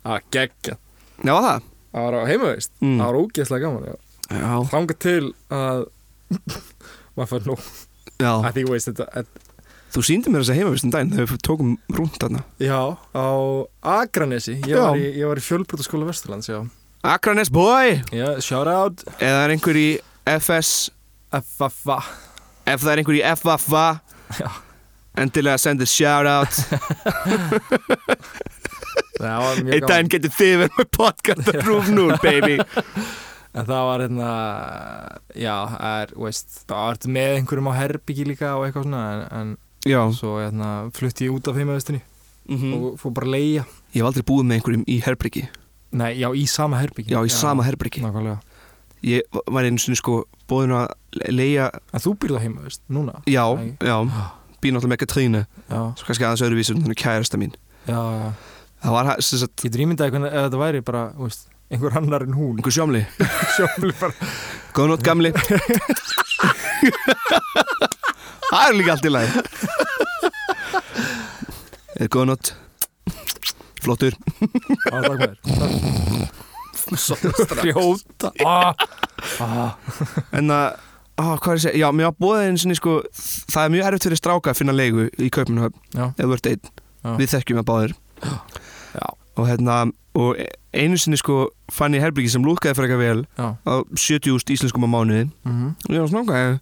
að 0.08 0.20
geggja 0.34 0.76
Já, 1.24 1.32
var 1.34 1.42
það? 1.48 1.66
Það 1.92 2.04
var 2.06 2.14
á 2.14 2.22
heimavist, 2.28 2.70
Mm. 2.84 2.96
það 3.00 3.06
var 3.08 3.18
ógeðslega 3.22 3.62
gaman 3.64 3.88
já. 3.88 3.94
Já, 4.28 4.54
Þangað 4.70 4.98
til 5.02 5.34
að 5.50 5.84
maður 7.18 7.30
fær 7.32 7.46
nú 7.48 7.56
já. 8.18 8.32
Að 8.32 8.52
því 8.58 8.64
veist 8.70 8.90
þetta 8.92 9.06
að, 9.22 9.30
Þú 9.88 10.02
síndi 10.04 10.28
mér 10.30 10.42
þess 10.44 10.52
að 10.52 10.58
heimavist 10.60 10.84
um 10.84 10.90
daginn 10.92 11.12
þegar 11.14 11.30
við 11.32 11.38
tókum 11.48 11.70
rúnt 11.96 12.18
þarna. 12.20 12.42
Já, 12.60 12.80
á 13.16 13.28
Akranesi. 13.88 14.58
Ég 14.68 14.74
Já. 14.76 14.82
var 14.84 14.98
í, 15.00 15.06
ég 15.16 15.24
var 15.30 15.40
í 15.40 15.44
fjölbrotaskóla 15.46 16.08
Vesturlands, 16.10 16.50
já. 16.52 16.58
Akranes 17.08 17.48
boy! 17.48 18.02
Já, 18.12 18.34
shout 18.44 18.68
out. 18.68 19.00
Eða 19.16 19.46
er 19.46 19.54
einhver 19.54 19.78
í 19.80 19.86
FS 20.28 20.90
FFA 21.32 22.02
Ef 22.68 22.82
það 22.84 22.90
er 22.92 23.00
einhver 23.00 23.16
í 23.16 23.24
FFA 23.32 23.86
Já. 24.36 24.50
Endilega 25.18 25.58
sendir 25.62 25.88
shout 25.90 26.28
out 26.30 26.52
Það 29.18 29.38
var 29.42 29.62
mjög 29.64 29.72
Einn 29.74 29.88
daginn 29.90 30.10
getur 30.12 30.34
þið 30.36 30.52
verið 30.62 30.76
með 30.78 30.90
podcast 30.94 31.48
að 31.50 31.58
proof 31.64 31.88
nú, 31.90 32.04
baby. 32.22 32.58
En 33.58 33.64
það 33.66 33.86
var 33.88 34.04
hérna 34.04 34.28
Já, 35.34 35.54
það 35.72 36.02
er, 36.02 36.12
veist 36.26 36.60
Það 36.68 36.84
var 36.84 37.00
með 37.16 37.30
einhverjum 37.40 37.70
á 37.72 37.74
herbyggi 37.80 38.26
líka 38.28 38.52
og 38.58 38.66
eitthvað 38.68 38.86
svona 38.86 39.02
en, 39.08 39.24
en 39.40 39.56
Já, 39.88 40.00
svo 40.14 40.36
hérna, 40.42 40.68
flutti 40.94 41.26
ég 41.28 41.34
út 41.38 41.50
af 41.50 41.58
heimavistinni 41.58 42.02
mm 42.48 42.70
og 42.78 42.94
fór 42.96 43.12
bara 43.12 43.26
að 43.28 43.34
leia 43.34 43.62
Ég 43.92 43.98
hef 44.00 44.06
aldrei 44.08 44.24
búið 44.30 44.46
með 44.48 44.56
einhverjum 44.58 44.84
í 44.88 44.94
herbyrgi 45.04 45.42
Nei, 45.98 46.10
já, 46.20 46.28
í 46.36 46.42
sama 46.48 46.76
herbyggi. 46.82 47.14
Já, 47.14 47.22
í 47.24 47.30
sama 47.32 47.64
herbyrgi 47.64 48.02
Nákvæmlega. 48.04 48.38
Ég 49.08 49.38
var 49.48 49.64
einu 49.64 49.80
sinni 49.80 49.96
sko 49.96 50.18
bóðin 50.50 50.74
að 50.76 50.88
leia 51.32 51.68
En 51.96 52.02
þú 52.04 52.12
býrð 52.20 52.36
á 52.36 52.40
heimavist, 52.44 52.82
núna? 52.92 53.14
Já, 53.28 53.44
Nei. 53.56 53.70
já, 53.80 53.96
býr 54.62 54.74
náttúrulega 54.74 54.92
með 54.94 55.00
Katrínu 55.04 55.42
Svo 55.68 56.06
kannski 56.08 56.26
aðeins 56.26 56.44
öðruvísum 56.46 56.80
þannig 56.82 57.00
kærasta 57.00 57.40
mín. 57.40 57.54
Já, 57.88 57.98
já. 57.98 58.28
Það 58.82 58.94
var 58.94 59.10
sem 59.26 59.40
sagt 59.42 59.64
Getur 59.64 59.84
ímyndaði 59.84 60.14
hvernig 60.14 60.30
ef 60.32 60.46
þetta 60.46 60.60
væri 60.62 60.82
bara, 60.86 61.02
þú 61.16 61.28
veist 61.28 61.42
einhver 61.68 61.98
annar 62.00 62.24
en 62.26 62.36
hún. 62.38 62.56
Einhver 62.58 62.74
sjómli. 62.74 63.02
Sjófli 63.56 63.92
bara. 64.00 64.30
Góða 64.76 64.88
nótt 64.94 65.04
gamli. 65.06 65.30
Það 68.48 68.62
er 68.62 68.78
líka 68.78 68.94
allt 68.94 69.08
í 69.08 69.12
lagi. 69.12 69.30
Er 71.98 72.08
góða 72.12 72.30
nótt. 72.32 72.54
Flottur. 73.82 74.14
Á, 74.90 74.96
takk 75.02 75.18
með 75.18 75.28
þér 75.32 76.48
Hljóta. 77.62 78.30
Ah. 78.44 78.72
Ah. 79.40 79.72
En 80.32 80.52
að, 80.52 80.78
að 81.18 81.62
segja? 81.64 81.76
Já, 81.82 81.88
mér 81.94 82.10
var 82.10 82.18
bóðið 82.22 82.48
einu 82.48 82.60
sinni 82.62 82.76
sko 82.78 82.98
Það 83.50 83.62
er 83.64 83.72
mjög 83.74 83.88
erfitt 83.88 84.06
fyrir 84.08 84.20
stráka 84.20 84.52
að 84.52 84.60
finna 84.60 84.74
leigu 84.76 85.08
í 85.18 85.30
Kaupmannahöfn 85.34 85.80
Já, 85.98 86.04
Ef 86.14 86.24
þú 86.24 86.36
ert 86.36 86.50
einn. 86.52 86.70
Við 87.18 87.32
þekkjum 87.34 87.60
það 87.60 87.66
báðir. 87.72 87.96
Já, 88.94 89.06
Og 89.38 89.48
hérna 89.48 89.78
Og 90.18 90.38
einu 90.74 90.98
sinni 90.98 91.18
sko 91.20 91.48
fann 91.72 91.94
ég 91.94 92.02
herbyggi 92.02 92.30
sem 92.32 92.44
lúkaði 92.44 92.74
eitthvað 92.74 93.02
vel 93.02 93.20
já. 93.38 93.54
á 93.62 93.74
70.000 93.94 94.54
íslenskum 94.56 94.86
á 94.86 94.90
mánuði. 94.90 95.28
Mm 95.46 95.74
og 95.88 95.94
ég 95.94 96.02
var 96.02 96.10
svona 96.10 96.24
okkar 96.24 96.58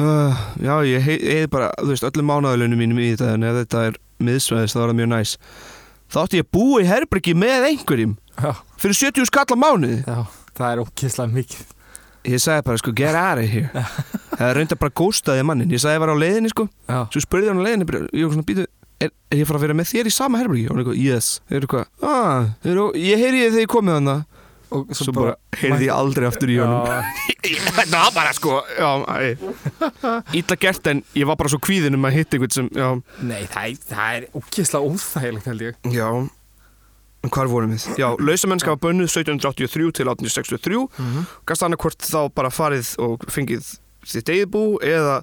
uh, 0.00 0.42
já, 0.60 0.74
ég 0.86 1.04
heið 1.06 1.48
bara, 1.52 1.70
þú 1.80 1.92
veist, 1.92 2.06
öllum 2.06 2.28
mánaðalunum 2.30 2.80
mínum 2.80 3.00
í 3.00 3.10
þetta 3.14 3.34
en 3.36 3.46
ef 3.48 3.58
þetta 3.62 3.84
er 3.88 3.98
miðsvæðis 4.20 4.76
þá 4.76 4.80
er 4.80 4.92
það 4.92 4.98
mjög 5.00 5.10
næs. 5.14 5.34
Þá 6.10 6.18
átti 6.24 6.40
ég 6.40 6.46
að 6.46 6.52
búa 6.58 6.82
í 6.82 6.88
herbergi 6.90 7.34
með 7.38 7.66
einhverjum. 7.70 8.14
Já, 8.36 8.52
fyrir 8.82 8.98
70 9.00 9.30
skall 9.30 9.46
á 9.50 9.56
mánuði. 9.64 10.00
Já, 10.04 10.20
það 10.58 10.72
er 10.74 10.82
ókislega 10.84 11.34
mikið 11.38 11.74
ég 12.28 12.42
sagði 12.42 12.66
bara 12.66 12.80
sko 12.80 12.92
get 12.96 13.16
out 13.16 13.40
of 13.40 13.48
here 13.48 13.84
það 14.40 14.52
reynda 14.58 14.78
bara 14.80 14.96
góstaði 15.00 15.46
mannin 15.46 15.72
ég 15.72 15.82
sagði 15.82 15.98
ég 15.98 16.04
var 16.04 16.12
á 16.12 16.16
leiðinni 16.20 16.52
sko. 16.52 16.66
Já, 16.88 16.98
svo 17.12 17.24
spurði 17.24 17.52
hann 17.52 17.62
á 17.62 17.66
leiðinni 17.66 17.88
bara, 17.88 18.02
ég 18.12 18.26
var 18.26 18.36
svona 18.36 18.48
býtu 18.50 18.66
er, 19.00 19.12
er 19.30 19.40
ég 19.40 19.48
fara 19.48 19.60
að 19.60 19.66
vera 19.66 19.78
með 19.78 19.92
þér 19.92 20.10
í 20.10 20.14
sama 20.14 20.40
herbergi? 20.40 20.66
Og 20.68 20.74
hann 20.74 20.82
eitthvað 20.82 21.00
yes. 21.00 21.30
Ég 21.48 21.60
er 21.60 21.66
eitthvað 21.66 22.10
ah, 22.10 22.50
er, 22.64 22.82
ég 23.00 23.24
heyri 23.24 23.44
ég 23.44 23.54
þegar 23.54 23.66
ég 23.66 23.72
komið 23.76 23.98
hann 24.00 24.12
og 24.70 24.92
svo 24.94 25.12
bara 25.16 25.32
heyrði 25.58 25.88
ég 25.88 25.96
aldrei 25.96 26.26
aftur 26.28 26.50
í 26.54 26.60
honum. 26.62 26.84
Þetta 27.80 28.02
var 28.04 28.12
bara 28.14 28.34
sko 28.36 28.60
illa 30.38 30.58
gert 30.62 30.90
en 30.92 31.00
ég 31.18 31.26
var 31.26 31.38
bara 31.40 31.50
svo 31.50 31.58
kvíðin 31.58 31.98
um 31.98 32.06
að 32.06 32.20
hitta 32.20 32.38
einhvern 32.38 32.54
sem 32.54 32.68
já, 32.76 32.86
Nei, 33.26 33.40
það, 33.50 33.80
það 33.90 34.20
er 34.20 34.28
ókislega 34.38 34.92
óþægilegt 34.92 35.50
held 35.50 35.66
ég. 35.66 35.80
Já 35.90 36.06
hvar 37.28 37.50
vorum 37.52 37.74
við? 37.74 37.86
Já, 38.00 38.08
lausamennska 38.16 38.74
var 38.74 38.80
bönnuð 38.80 39.10
1783 39.12 39.92
til 39.92 40.08
1863 40.08 40.76
mm 40.76 40.88
-hmm. 41.06 41.24
gasta 41.46 41.66
annarkvort 41.66 42.02
þá 42.02 42.28
bara 42.34 42.50
farið 42.50 42.94
og 42.98 43.24
fengið 43.28 43.78
sitt 44.04 44.28
eigið 44.28 44.46
bú 44.46 44.78
eða 44.82 45.22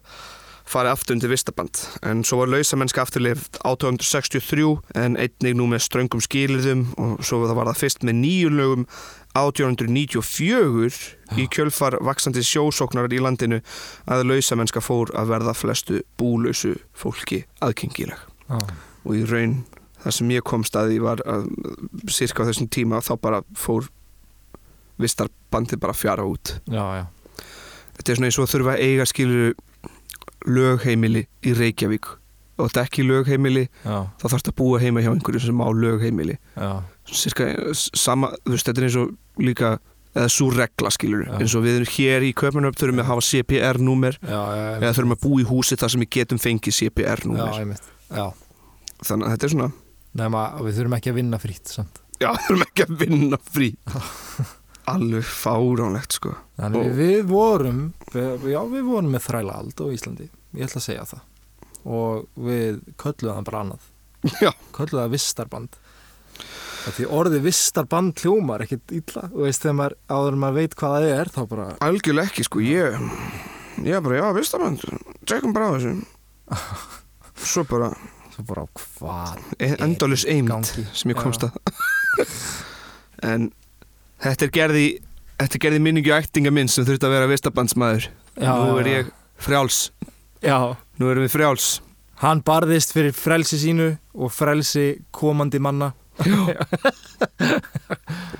farið 0.67 0.91
aftur 0.91 1.15
undir 1.15 1.31
vistaband. 1.31 1.79
En 2.03 2.23
svo 2.23 2.37
var 2.41 2.47
lausamennska 2.51 3.01
afturleift 3.01 3.57
1863 3.63 4.77
en 4.95 5.17
einnig 5.17 5.55
nú 5.55 5.67
með 5.67 5.85
ströngum 5.87 6.21
skilirðum 6.21 6.93
og 6.97 7.23
svo 7.25 7.39
var 7.47 7.69
það 7.71 7.81
fyrst 7.81 8.03
með 8.03 8.19
nýju 8.23 8.49
lögum 8.49 8.87
1894 9.37 11.15
í 11.37 11.47
kjölfar 11.53 11.99
vaksandi 12.01 12.43
sjósóknar 12.43 13.13
í 13.13 13.21
landinu 13.21 13.61
að 14.05 14.25
lausamennska 14.31 14.81
fór 14.81 15.13
að 15.17 15.33
verða 15.35 15.53
flestu 15.57 16.01
búlausu 16.19 16.75
fólki 16.97 17.45
aðkengileg 17.61 18.17
og 18.49 19.13
í 19.15 19.25
raun 19.29 19.61
það 20.03 20.15
sem 20.17 20.33
ég 20.35 20.45
komst 20.47 20.77
að 20.79 20.91
því 20.93 20.99
var 21.05 21.23
að 21.25 21.47
cirka 22.13 22.45
á 22.45 22.47
þessum 22.49 22.69
tíma 22.73 23.01
þá 23.05 23.13
bara 23.21 23.41
fór 23.57 23.89
vistarbandið 25.01 25.81
bara 25.81 25.93
að 25.95 26.01
fjara 26.01 26.25
út. 26.27 26.55
Já, 26.65 26.85
já, 27.01 27.03
þetta 27.97 28.11
er 28.13 28.19
svona 28.19 28.29
eins 28.31 28.39
og 28.41 28.49
þurfa 28.53 28.77
eiga 28.81 29.05
skilur 29.09 29.53
lögheimili 30.47 31.25
í 31.45 31.53
Reykjavík. 31.57 32.07
Og 32.57 32.71
þetta 32.71 32.81
er 32.81 32.87
ekki 32.89 33.03
lögheimili 33.05 33.67
já, 33.67 33.97
þá 34.17 34.25
þarfst 34.31 34.49
að 34.49 34.55
búa 34.57 34.79
heima 34.81 35.03
hjá 35.05 35.11
einhverju 35.11 35.43
sem 35.43 35.61
á 35.61 35.67
lögheimili. 35.69 36.39
Cirka 37.07 37.51
sama, 37.75 38.31
þú 38.47 38.55
veist, 38.55 38.65
þetta 38.71 38.81
er 38.81 38.87
eins 38.89 38.97
og 38.97 39.43
líka 39.43 39.75
eða 40.17 40.29
svo 40.33 40.47
regla 40.49 40.89
skilur 40.89 41.27
Já. 41.27 41.33
eins 41.37 41.53
og 41.53 41.61
við 41.61 41.75
erum 41.77 41.91
hér 41.93 42.23
í 42.25 42.31
Köpenöfn 42.33 42.77
þurfum 42.79 42.97
við 42.97 43.03
að 43.03 43.09
hafa 43.11 43.25
CPR-númer 43.27 44.15
eða 44.25 44.93
þurfum 44.97 45.13
að 45.13 45.21
búa 45.27 45.41
í 45.43 45.45
húsi 45.45 45.77
þar 45.77 45.93
sem 45.93 46.01
við 46.01 46.09
getum 46.15 46.39
fengið 46.41 46.77
CPR-númer 46.79 47.75
þannig 49.05 49.27
að 49.27 49.35
þetta 49.35 49.45
er 49.45 49.53
svona 49.53 49.67
Nefna, 50.17 50.43
við 50.63 50.77
þurfum 50.79 50.95
ekki 50.97 51.11
að 51.11 51.17
vinna 51.19 51.39
frýtt 51.41 51.73
samt. 51.73 51.99
Já, 52.21 52.29
þurfum 52.47 52.63
ekki 52.65 52.85
að 52.87 52.93
vinna 53.03 53.37
frí 53.51 53.67
Alveg 54.93 55.25
fáránlegt 55.27 56.15
sko. 56.15 56.31
Þannig 56.57 56.79
Og- 56.79 56.85
við, 56.95 57.01
við 57.01 57.25
vorum 57.33 57.81
við, 58.13 58.45
já, 58.53 58.59
við 58.71 58.85
vorum 58.87 59.11
með 59.11 59.25
þræla 59.27 59.57
ald 59.59 59.81
á 59.83 59.85
Íslandi. 59.91 60.29
Ég 60.55 60.63
ætla 60.69 60.79
að 60.79 60.85
segja 60.87 61.03
það. 61.09 61.25
Og 61.87 62.23
við 62.47 62.79
kölluðum 62.99 63.35
það 63.41 63.45
bara 63.51 63.59
annað. 63.65 63.89
Já, 64.43 64.51
kölluðum 64.75 65.03
það 65.03 65.11
vistarband. 65.17 65.75
Og 66.87 66.95
því 66.95 67.05
orðið 67.19 67.43
vistarband 67.49 68.23
hljómar 68.23 68.63
ekkert 68.63 68.93
illa. 68.95 69.25
Og 69.33 69.43
veist 69.43 69.63
þegar 69.65 69.77
maður 69.81 69.97
áður 70.17 70.39
maður 70.41 70.57
veit 70.61 70.75
hvað 70.79 70.95
það 70.97 71.07
er 71.19 71.31
þá 71.35 71.39
bara, 71.51 71.67
algjörlega 71.83 72.31
ekki 72.31 72.47
sko. 72.47 72.63
Ég, 72.63 72.97
ég 73.91 74.03
bara, 74.07 74.19
já, 74.23 74.27
vistaband 74.39 74.83
Tjekkum 75.27 75.53
bara 75.55 75.67
á 75.67 75.71
þessu. 75.75 75.93
Svo 77.51 77.63
bara 77.69 77.91
svo 78.37 78.45
bara 78.47 78.63
hvað 78.77 79.41
endalus 79.81 80.23
gangi? 80.25 80.85
sem 80.93 81.11
ég 81.11 81.17
komst 81.19 81.43
að. 81.47 81.57
En 83.25 83.47
þetta 84.21 84.45
er 84.45 84.51
gerði 84.53 84.85
Þetta 85.37 85.57
er 85.57 85.61
gerði 85.61 85.79
minningi 85.85 86.11
ættinga 86.13 86.49
minn 86.53 86.69
sem 86.69 86.85
þurfti 86.85 87.05
að 87.05 87.11
vera 87.13 87.27
vistabandsmaður. 87.29 88.07
Nú 88.41 88.77
er 88.81 88.87
ég 88.89 89.09
frjáls. 89.41 89.91
Já, 90.41 90.73
Nú 90.97 91.11
erum 91.11 91.27
við 91.27 91.33
frjáls. 91.35 91.67
Hann 92.23 92.41
barðist 92.41 92.93
fyrir 92.95 93.13
frelsi 93.13 93.59
sínu 93.61 93.91
og 94.17 94.31
frelsi 94.33 94.95
komandi 95.13 95.61
manna. 95.61 95.91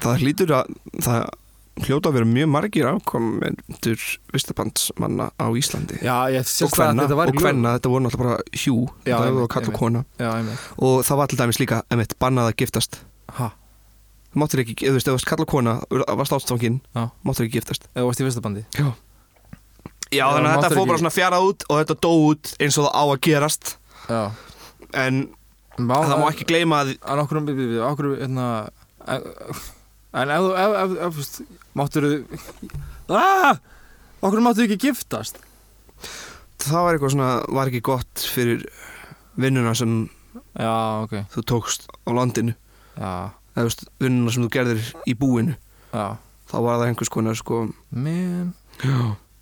Það 0.01 0.23
hlýtur 0.23 0.55
að 0.57 0.71
það 1.05 1.27
hljóta 1.85 2.09
að 2.09 2.17
vera 2.17 2.27
mjög 2.29 2.49
margir 2.53 2.87
ákomendur 2.89 4.01
vistabandsmanna 4.33 5.29
á 5.37 5.45
Íslandi. 5.57 5.99
Já, 6.01 6.15
og 6.65 6.73
hvenna, 6.73 7.05
og 7.05 7.39
hvenna, 7.41 7.75
þetta 7.77 7.91
voru 7.93 8.05
náttúrulega 8.05 8.23
bara 8.23 8.57
hjú 8.57 8.75
Já, 9.05 9.17
það 9.17 9.27
einmitt, 9.27 9.41
var 9.43 9.51
kall 9.53 9.61
og 9.61 9.67
einmitt. 9.67 9.79
kona. 9.79 10.03
Já, 10.19 10.29
einmitt. 10.39 10.67
og 10.77 10.95
það 11.07 11.21
var 11.21 11.31
til 11.31 11.39
dæmis 11.41 11.59
líka, 11.61 11.81
emitt, 11.93 12.17
bannað 12.21 12.51
að 12.51 12.57
giftast. 12.63 12.99
Ha, 13.37 13.49
þú 14.33 14.41
máttir 14.43 14.63
ekki, 14.63 14.77
eða 14.81 14.95
þú 14.95 14.97
veist, 14.99 15.09
þú 15.09 15.17
varst 15.17 15.29
kall 15.31 15.43
og 15.45 15.51
kona 15.53 15.75
varst 16.21 16.37
ástfangin, 16.37 16.79
Já. 16.95 17.03
máttir 17.23 17.47
ekki 17.47 17.59
giftast. 17.59 17.89
Eða 17.93 18.09
varst 18.09 18.21
í 18.23 18.27
vistabandi 18.27 18.65
já, 18.77 18.85
já 18.87 18.93
Já, 20.07 20.23
þannig 20.31 20.53
að 20.53 20.61
þetta 20.63 20.77
fór 20.77 20.87
bara 20.87 20.99
svona 21.01 21.11
fjarað 21.11 21.45
út 21.49 21.63
og 21.67 21.79
þetta 21.81 21.95
dó 22.05 22.11
út 22.29 22.51
eins 22.63 22.77
og 22.79 22.85
það 22.87 22.93
á 22.95 23.03
að 23.03 23.17
gerast. 23.27 23.73
Já. 24.07 24.21
En 24.95 25.17
Má, 25.77 25.93
það 26.01 26.21
má 26.23 26.27
ekki 26.31 26.45
gleyma 26.49 26.77
að 26.81 27.19
okkur, 27.21 27.41
við, 27.53 27.73
okkur, 27.85 28.07
hérna 28.17 28.45
En 30.17 30.32
ef 30.34 31.13
þú, 31.17 31.47
máttur 31.77 32.08
þú 32.08 32.13
okkur 34.25 34.41
máttu 34.43 34.63
ekki 34.65 34.80
giftast? 34.88 35.38
Það 36.67 36.84
var 36.84 36.95
eitthvað 36.97 37.13
svona, 37.13 37.32
var 37.53 37.69
ekki 37.69 37.84
gott 37.86 38.23
fyrir 38.34 38.63
vinnuna 39.38 39.75
sem 39.77 40.08
Já, 40.58 41.06
ok, 41.06 41.13
þú 41.34 41.43
tókst 41.45 41.86
á 41.86 42.10
landinu. 42.17 42.56
Já, 42.97 43.30
eða 43.53 43.67
veist, 43.67 43.84
vinnuna 44.01 44.34
sem 44.34 44.45
þú 44.47 44.49
gerðir 44.56 44.89
í 45.06 45.13
búinu. 45.17 45.53
Já. 45.93 46.17
Þá 46.47 46.58
var 46.63 46.80
það 46.80 46.88
einhvers 46.88 47.12
konar 47.12 47.36
sko 47.38 47.58
Men, 47.91 48.53
já, 48.80 48.97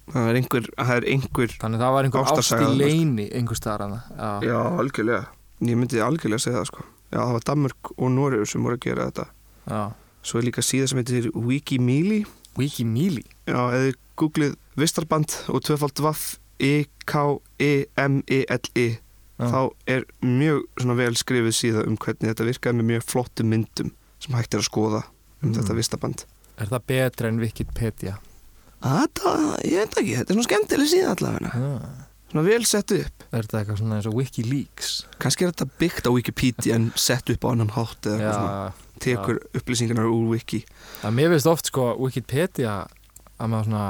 það 0.09 0.29
er 0.31 0.39
einhver, 0.39 0.69
það 0.73 0.93
er 0.95 1.05
einhver 1.13 1.51
þannig 1.61 1.83
það 1.83 1.91
var 1.95 2.07
einhver 2.07 2.31
ást 2.33 2.53
í 2.55 2.69
leini 2.79 3.27
einhver 3.29 3.59
hana 3.69 3.99
Já, 4.41 4.57
algjörlega. 4.81 5.27
Ég 5.63 5.77
myndi 5.79 6.01
algjörlega 6.03 6.41
segja 6.41 6.63
það 6.63 6.71
sko. 6.71 6.88
Já, 7.13 7.19
það 7.21 7.35
var 7.38 7.45
Danmörk 7.51 7.91
og 7.95 8.11
Noregur 8.11 8.49
sem 8.49 8.65
voru 8.65 8.79
að 8.79 8.88
gera 8.89 9.07
þetta. 9.11 9.27
Já 9.69 9.83
Svo 10.25 10.39
er 10.41 10.47
líka 10.47 10.61
síða 10.65 10.88
sem 10.89 10.97
heitir 11.01 11.27
Wikimili 11.38 12.23
Wikimili 12.57 13.21
Já, 13.45 13.59
eða 13.77 13.93
googlið 14.17 14.55
Vistarband 14.79 15.29
og 15.53 15.61
tvöfald 15.67 15.99
vaff 16.03 16.23
E-K-E-M-E-L-I 17.65 18.88
Já. 19.35 19.49
Þá 19.51 19.59
er 19.91 20.05
mjög 20.23 20.61
svona 20.79 20.95
vel 20.95 21.15
skrifið 21.19 21.55
síða 21.57 21.81
um 21.89 21.97
hvernig 21.99 22.29
þetta 22.31 22.45
virkaði 22.47 22.77
með 22.79 22.85
mjög 22.93 23.03
flottum 23.11 23.49
myndum 23.51 23.89
sem 24.23 24.31
hægt 24.38 24.55
er 24.55 24.61
að 24.63 24.69
skoða 24.69 25.01
um 25.03 25.11
Mm. 25.45 25.53
þetta 25.59 25.75
Vistarband 25.75 26.19
Er 26.57 26.67
það 26.71 26.85
betra 26.88 27.27
en 27.27 27.39
Wikipedia? 27.43 28.13
Þetta, 28.81 29.33
ég 29.67 29.75
veit 29.83 29.97
ekki, 29.99 30.13
þetta 30.15 30.31
er 30.31 30.35
svona 30.38 30.47
skemmtileg 30.47 30.88
síða 30.89 31.09
allavega 31.17 31.49
Ah. 31.51 31.83
Svona 32.31 32.43
vel 32.47 32.63
sett 32.65 32.91
upp 32.95 33.17
Er 33.35 33.43
þetta 33.43 33.59
eitthvað 33.59 33.77
svona 33.81 33.95
eins 33.99 34.07
og 34.09 34.15
Wikileaks? 34.15 34.93
Kannski 35.19 35.43
er 35.45 35.51
þetta 35.51 35.67
byggt 35.83 36.07
á 36.07 36.11
Wikipedia 36.15 36.75
en 36.79 36.88
sett 36.95 37.29
upp 37.29 37.43
á 37.43 37.47
annan 37.51 37.73
hátt 37.75 38.01
eða 38.07 38.15
eitthvað 38.15 38.39
svona 38.39 38.71
Tekur 39.05 39.39
upplýsingarnar 39.55 40.09
úr 40.09 40.27
wiki. 40.33 40.63
Það 41.03 41.15
mér 41.19 41.31
veist 41.35 41.49
oft 41.49 41.69
sko 41.71 41.91
Wikipedia 42.01 42.75
að 43.35 43.51
maður 43.51 43.69
svona 43.69 43.85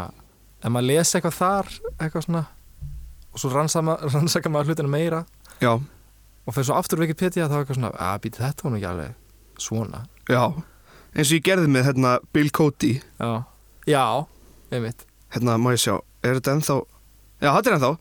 ef 0.66 0.72
maður 0.74 0.88
lesa 0.90 1.18
eitthvað 1.20 1.38
þar 1.40 1.74
eitthvað 1.96 2.28
svona 2.28 2.44
og 3.36 3.42
svo 3.42 3.52
rannsaka 3.56 4.52
maður 4.52 4.72
hlutina 4.72 4.92
meira 4.92 5.26
Já, 5.62 5.74
og 6.46 6.56
fyrir 6.56 6.68
svo 6.68 6.78
aftur 6.80 7.02
Wikipedia 7.04 7.48
þá 7.52 7.60
eitthvað 7.62 7.80
svona 7.80 7.92
að 7.96 8.22
býta 8.26 8.44
þetta 8.44 8.66
var 8.66 8.74
nú 8.74 8.80
ekki 8.80 8.90
alveg 8.92 9.62
svona. 9.66 10.02
Já. 10.28 10.44
Eins 11.16 11.30
og 11.30 11.38
ég 11.38 11.46
gerði 11.48 11.70
með 11.72 11.86
hérna 11.88 12.16
Bill 12.36 12.50
Cody. 12.52 12.98
Já, 13.22 13.30
já, 13.88 14.04
einmitt. 14.76 15.06
Hérna 15.32 15.56
má 15.62 15.70
ég 15.72 15.80
sjá, 15.80 15.96
er 16.26 16.40
þetta 16.42 16.58
ennþá 16.58 16.76
já, 17.40 17.50
þetta 17.56 17.70
er 17.70 17.78
ennþá. 17.78 17.92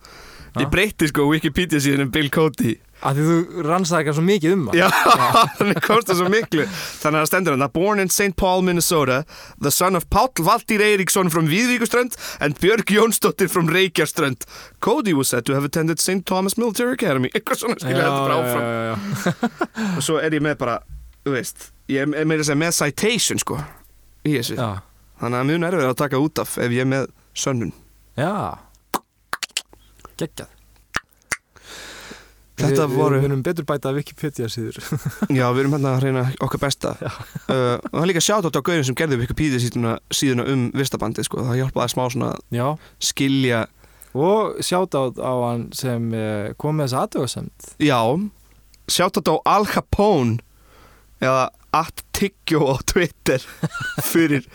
Ég 0.55 0.71
breytti 0.71 1.09
sko 1.11 1.29
Wikipedia 1.31 1.83
síðan 1.83 2.09
um 2.09 2.11
Bill 2.15 2.31
Cody 2.35 2.77
að 3.05 3.19
því 3.19 3.25
þú 3.29 3.65
rannsaka 3.69 4.15
svo 4.17 4.25
mikið 4.25 4.55
um 4.57 4.63
hann. 4.71 4.79
Já, 4.79 4.87
þannig 5.59 5.81
komst 5.85 6.09
það 6.11 6.21
svo 6.23 6.31
miklu. 6.33 6.67
Þannig 7.03 7.21
að 7.21 7.29
stendur 7.31 7.57
hann 7.57 7.67
born 7.75 8.03
in 8.05 8.11
St. 8.13 8.33
Paul, 8.41 8.65
Minnesota 8.67 9.19
the 9.61 9.73
son 9.75 9.99
of 9.99 10.09
Páll 10.11 10.33
Valtýr 10.47 10.83
Eiríksson 10.85 11.31
from 11.33 11.49
Víðvíkuströnd 11.51 12.17
and 12.41 12.59
Björg 12.63 12.91
Jónsdóttir 12.95 13.51
from 13.53 13.69
Reykjaströnd. 13.69 14.47
Cody 14.81 15.13
was 15.15 15.29
said 15.29 15.45
to 15.47 15.55
have 15.55 15.65
attended 15.65 16.01
St. 16.01 16.25
Thomas 16.27 16.57
Military 16.57 16.97
Academy. 16.97 17.31
Eitthvað 17.35 17.61
svona 17.61 17.79
skilja 17.81 18.09
þetta 18.09 18.25
bara 18.25 18.41
áfram. 18.41 18.65
já, 18.65 18.83
já, 18.89 19.95
og 19.99 20.03
svo 20.09 20.19
er 20.23 20.37
ég 20.37 20.45
með 20.45 20.59
bara, 20.65 20.79
þú 21.27 21.37
veist 21.37 21.71
ég 21.93 22.05
er 22.05 22.25
meira 22.25 22.41
að 22.41 22.49
segja 22.49 22.61
með 22.61 22.77
citation 22.79 23.41
sko 23.43 23.59
í 24.25 24.39
þessu, 24.39 24.57
já, 24.57 24.81
þannig 25.21 25.41
að 25.43 25.49
mjög 25.51 25.67
erfið 25.69 25.89
að 25.91 25.99
taka 26.01 26.21
út 26.25 26.41
af 26.41 26.57
ef 26.65 26.73
ég 26.73 26.87
er 26.87 26.91
með 26.95 27.11
sönnun. 27.37 27.75
Já. 28.17 28.33
geggjað 30.17 30.49
Þetta 32.55 32.85
við, 32.87 32.93
voru- 32.97 33.17
við 33.19 33.25
munum 33.27 33.41
betur 33.43 33.65
bæta 33.67 33.91
Wikipedia 33.97 34.47
síður. 34.53 34.77
Já, 35.39 35.47
við 35.51 35.65
erum 35.65 35.73
hérna 35.75 35.97
að 35.97 36.05
reyna 36.07 36.23
okkar 36.45 36.61
besta. 36.63 36.93
Uh, 37.49 37.81
og 37.83 37.97
það 37.97 38.03
er 38.05 38.11
líka 38.13 38.23
sjátt 38.23 38.47
á 38.47 38.51
gaurin 38.63 38.87
sem 38.87 38.95
gerði 38.99 39.19
Wikipedia 39.25 39.59
síðuna, 39.63 39.97
síðuna 40.15 40.47
um 40.53 40.69
vistabandi 40.79 41.25
sko. 41.27 41.43
það 41.49 41.59
hjálpaði 41.65 41.95
smá 41.97 42.05
svona 42.15 42.31
já, 42.55 42.69
skilja 43.03 43.65
og 44.15 44.63
sjátt 44.63 44.95
á, 44.95 45.03
hann 45.19 45.65
sem 45.75 46.05
eh, 46.15 46.53
kom 46.55 46.77
með 46.79 46.87
þessa 46.87 47.01
aðtöðasemt 47.03 47.65
Já, 47.83 47.99
sjátt 48.87 49.19
á 49.27 49.35
Al 49.43 49.67
Capone 49.67 50.39
eða 51.19 51.49
at 51.75 52.05
tyggjó 52.15 52.63
á 52.71 52.75
Twitter 52.87 53.43
fyrir 54.13 54.47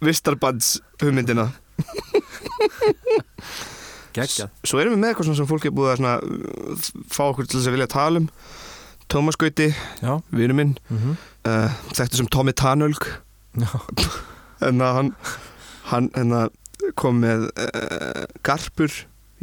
vistarbands 0.00 0.78
hugmyndina 1.02 1.50
Geggjað. 4.16 4.52
Svo 4.66 4.80
erum 4.80 4.96
við 4.96 5.02
með 5.02 5.12
eitthvað 5.12 5.38
sem 5.38 5.48
fólk 5.50 5.66
er 5.68 5.74
búið 5.76 5.92
að 5.92 5.98
svona, 6.00 6.14
uh, 6.20 6.86
fá 7.12 7.22
okkur 7.26 7.48
til 7.48 7.58
þess 7.58 7.70
að 7.70 7.76
vilja 7.76 7.88
tala 7.92 8.22
um. 8.22 8.30
Tómas 9.12 9.38
Gauti, 9.38 9.68
vinur 10.34 10.56
minn 10.58 10.72
mhm. 10.90 11.18
uh, 11.46 11.74
þekktu 11.94 12.18
sem 12.18 12.30
Tommy 12.34 12.50
Tanölg 12.58 13.04
en 14.66 14.82
að 14.82 14.96
hann, 14.96 15.12
hann 15.92 16.34
að 16.34 16.56
kom 16.98 17.20
með 17.22 17.46
uh, 17.54 18.24
garpur 18.46 18.90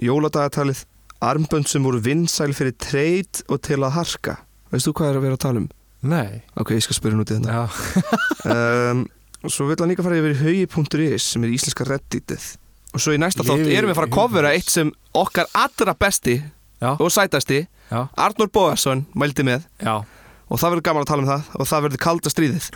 jóladagatalið 0.03 0.83
armbönd 1.23 1.69
sem 1.71 1.85
voru 1.85 2.01
vinsæl 2.03 2.51
fyrir 2.57 2.75
treyt 2.75 3.45
og 3.47 3.61
til 3.63 3.79
að 3.79 3.95
harka. 3.95 4.35
Veist 4.73 4.89
þú 4.89 4.97
hvað 4.99 5.13
er 5.13 5.19
að 5.19 5.25
vera 5.27 5.39
að 5.39 5.43
tala 5.45 5.63
um? 5.63 5.71
nei. 6.03 6.41
Ok, 6.59 6.73
ég 6.75 6.83
skal 6.83 6.97
spyrja 6.97 7.15
hún 7.15 7.23
út 7.23 7.31
í 7.31 7.39
þetta. 7.39 7.67
Um, 8.43 9.05
Svo 9.47 9.69
vil 9.69 9.75
hann 9.79 9.91
líka 9.91 10.03
fara 10.03 10.17
yfir 10.19 10.35
haugi.is 10.39 11.25
sem 11.33 11.43
er 11.43 11.51
íslenska 11.51 11.85
redditið 11.87 12.43
og 12.93 13.01
svo 13.01 13.13
í 13.15 13.19
næsta 13.21 13.43
þátt 13.45 13.67
erum 13.73 13.89
við 13.89 13.93
að 13.95 13.99
fara 13.99 14.09
að 14.09 14.15
kofvera 14.17 14.51
eitt 14.55 14.69
sem 14.69 14.91
okkar 15.17 15.47
allra 15.57 15.93
besti 15.99 16.35
já, 16.81 16.91
og 16.93 17.09
sætasti 17.13 17.63
já, 17.89 18.01
Arnur 18.17 18.49
Bóasson 18.53 19.05
mældi 19.17 19.45
með. 19.47 19.65
Já. 19.81 20.03
Og 20.49 20.59
það 20.61 20.75
verður 20.75 20.85
gaman 20.89 21.05
að 21.05 21.09
tala 21.13 21.23
um 21.23 21.29
það 21.31 21.55
og 21.57 21.69
það 21.71 21.83
verður 21.87 22.01
kalda 22.05 22.29
stríðið. 22.33 22.67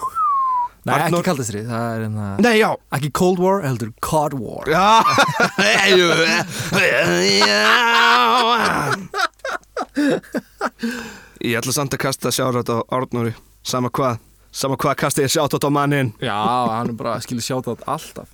Nei, 0.87 0.93
Arnór- 0.95 1.19
ekki 1.19 1.27
kaldastrið, 1.27 1.65
það 1.67 1.85
er 1.91 2.03
hérna 2.05 2.25
Nei, 2.45 2.53
já. 2.61 2.69
Ekki 2.95 3.09
Cold 3.19 3.39
War, 3.43 3.57
heldur 3.65 3.89
Cod 3.99 4.37
War. 4.39 4.69
Já. 4.71 5.03
Ég 11.43 11.57
ætla 11.59 11.73
samt 11.75 11.93
að 11.97 12.01
kasta 12.07 12.31
sjárat 12.33 12.69
á 12.71 12.77
Arnúri 12.93 13.33
Sama 13.67 13.91
hvað 13.93 14.21
Sama 14.57 14.73
hvað 14.81 14.95
kasta 14.97 15.21
ég 15.21 15.29
sjárat 15.29 15.61
á 15.61 15.69
mannin 15.69 16.13
Já, 16.23 16.33
hann 16.73 16.89
er 16.89 16.97
bara, 16.97 17.19
skilur 17.21 17.45
sjáta 17.45 17.75
á 17.77 17.93
alltaf. 17.93 18.29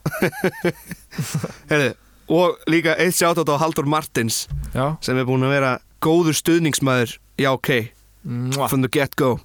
Heyrðu, 1.71 1.89
Og 2.31 2.61
líka 2.71 2.95
eitt 2.95 3.17
sjárat 3.17 3.49
á 3.51 3.55
Haldur 3.59 3.89
Martins 3.89 4.45
Já. 4.71 4.95
Sem 5.03 5.19
er 5.19 5.27
búin 5.27 5.43
að 5.43 5.57
vera 5.57 5.73
góður 6.03 6.35
stuðningsmaður. 6.39 7.17
Já, 7.39 7.51
ok. 7.55 7.69
Mwah. 8.23 8.69
From 8.71 8.83
the 8.83 8.91
get-go 8.91 9.37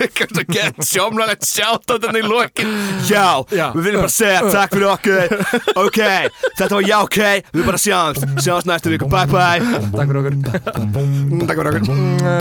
Kannski 0.00 0.40
að 0.44 0.54
geta 0.54 0.86
sjómlanlegt 0.86 1.44
sjátt 1.46 1.84
á 1.90 1.94
þetta 1.96 2.20
í 2.20 2.24
lokin. 2.24 2.70
Já, 3.08 3.26
Já. 3.52 3.66
við 3.74 3.88
viljum 3.88 4.04
bara 4.04 4.12
segja 4.14 4.40
takk 4.50 4.76
fyrir 4.76 4.88
okkur. 4.94 5.34
Ok, 5.80 6.00
þetta 6.58 6.70
var 6.74 6.86
já 6.88 6.98
ok. 7.04 7.18
Við 7.52 7.66
bara 7.68 7.80
sjáumst, 7.84 8.26
sjáumst 8.44 8.70
næstu 8.70 8.94
viku. 8.94 9.08
Bye 9.10 9.26
bye. 9.30 9.60
Takk 9.92 10.08
fyrir 10.10 10.20
okkur. 10.22 10.34
Takk 10.50 11.60
fyrir 11.60 11.70
okkur. 11.70 11.84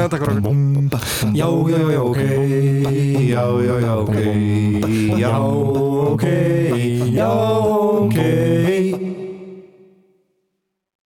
Takk 0.10 0.24
fyrir 0.24 0.40
okkur. 0.40 0.54
Já, 1.36 1.50
já, 1.70 1.82
já, 1.94 2.02
ok. 2.02 2.22
Já, 3.30 3.44
já, 3.68 3.76
já, 3.84 3.94
ok. 3.96 4.16
Já, 5.20 5.34
ok. 5.40 6.26
Já, 7.10 7.30
ok 7.30 8.59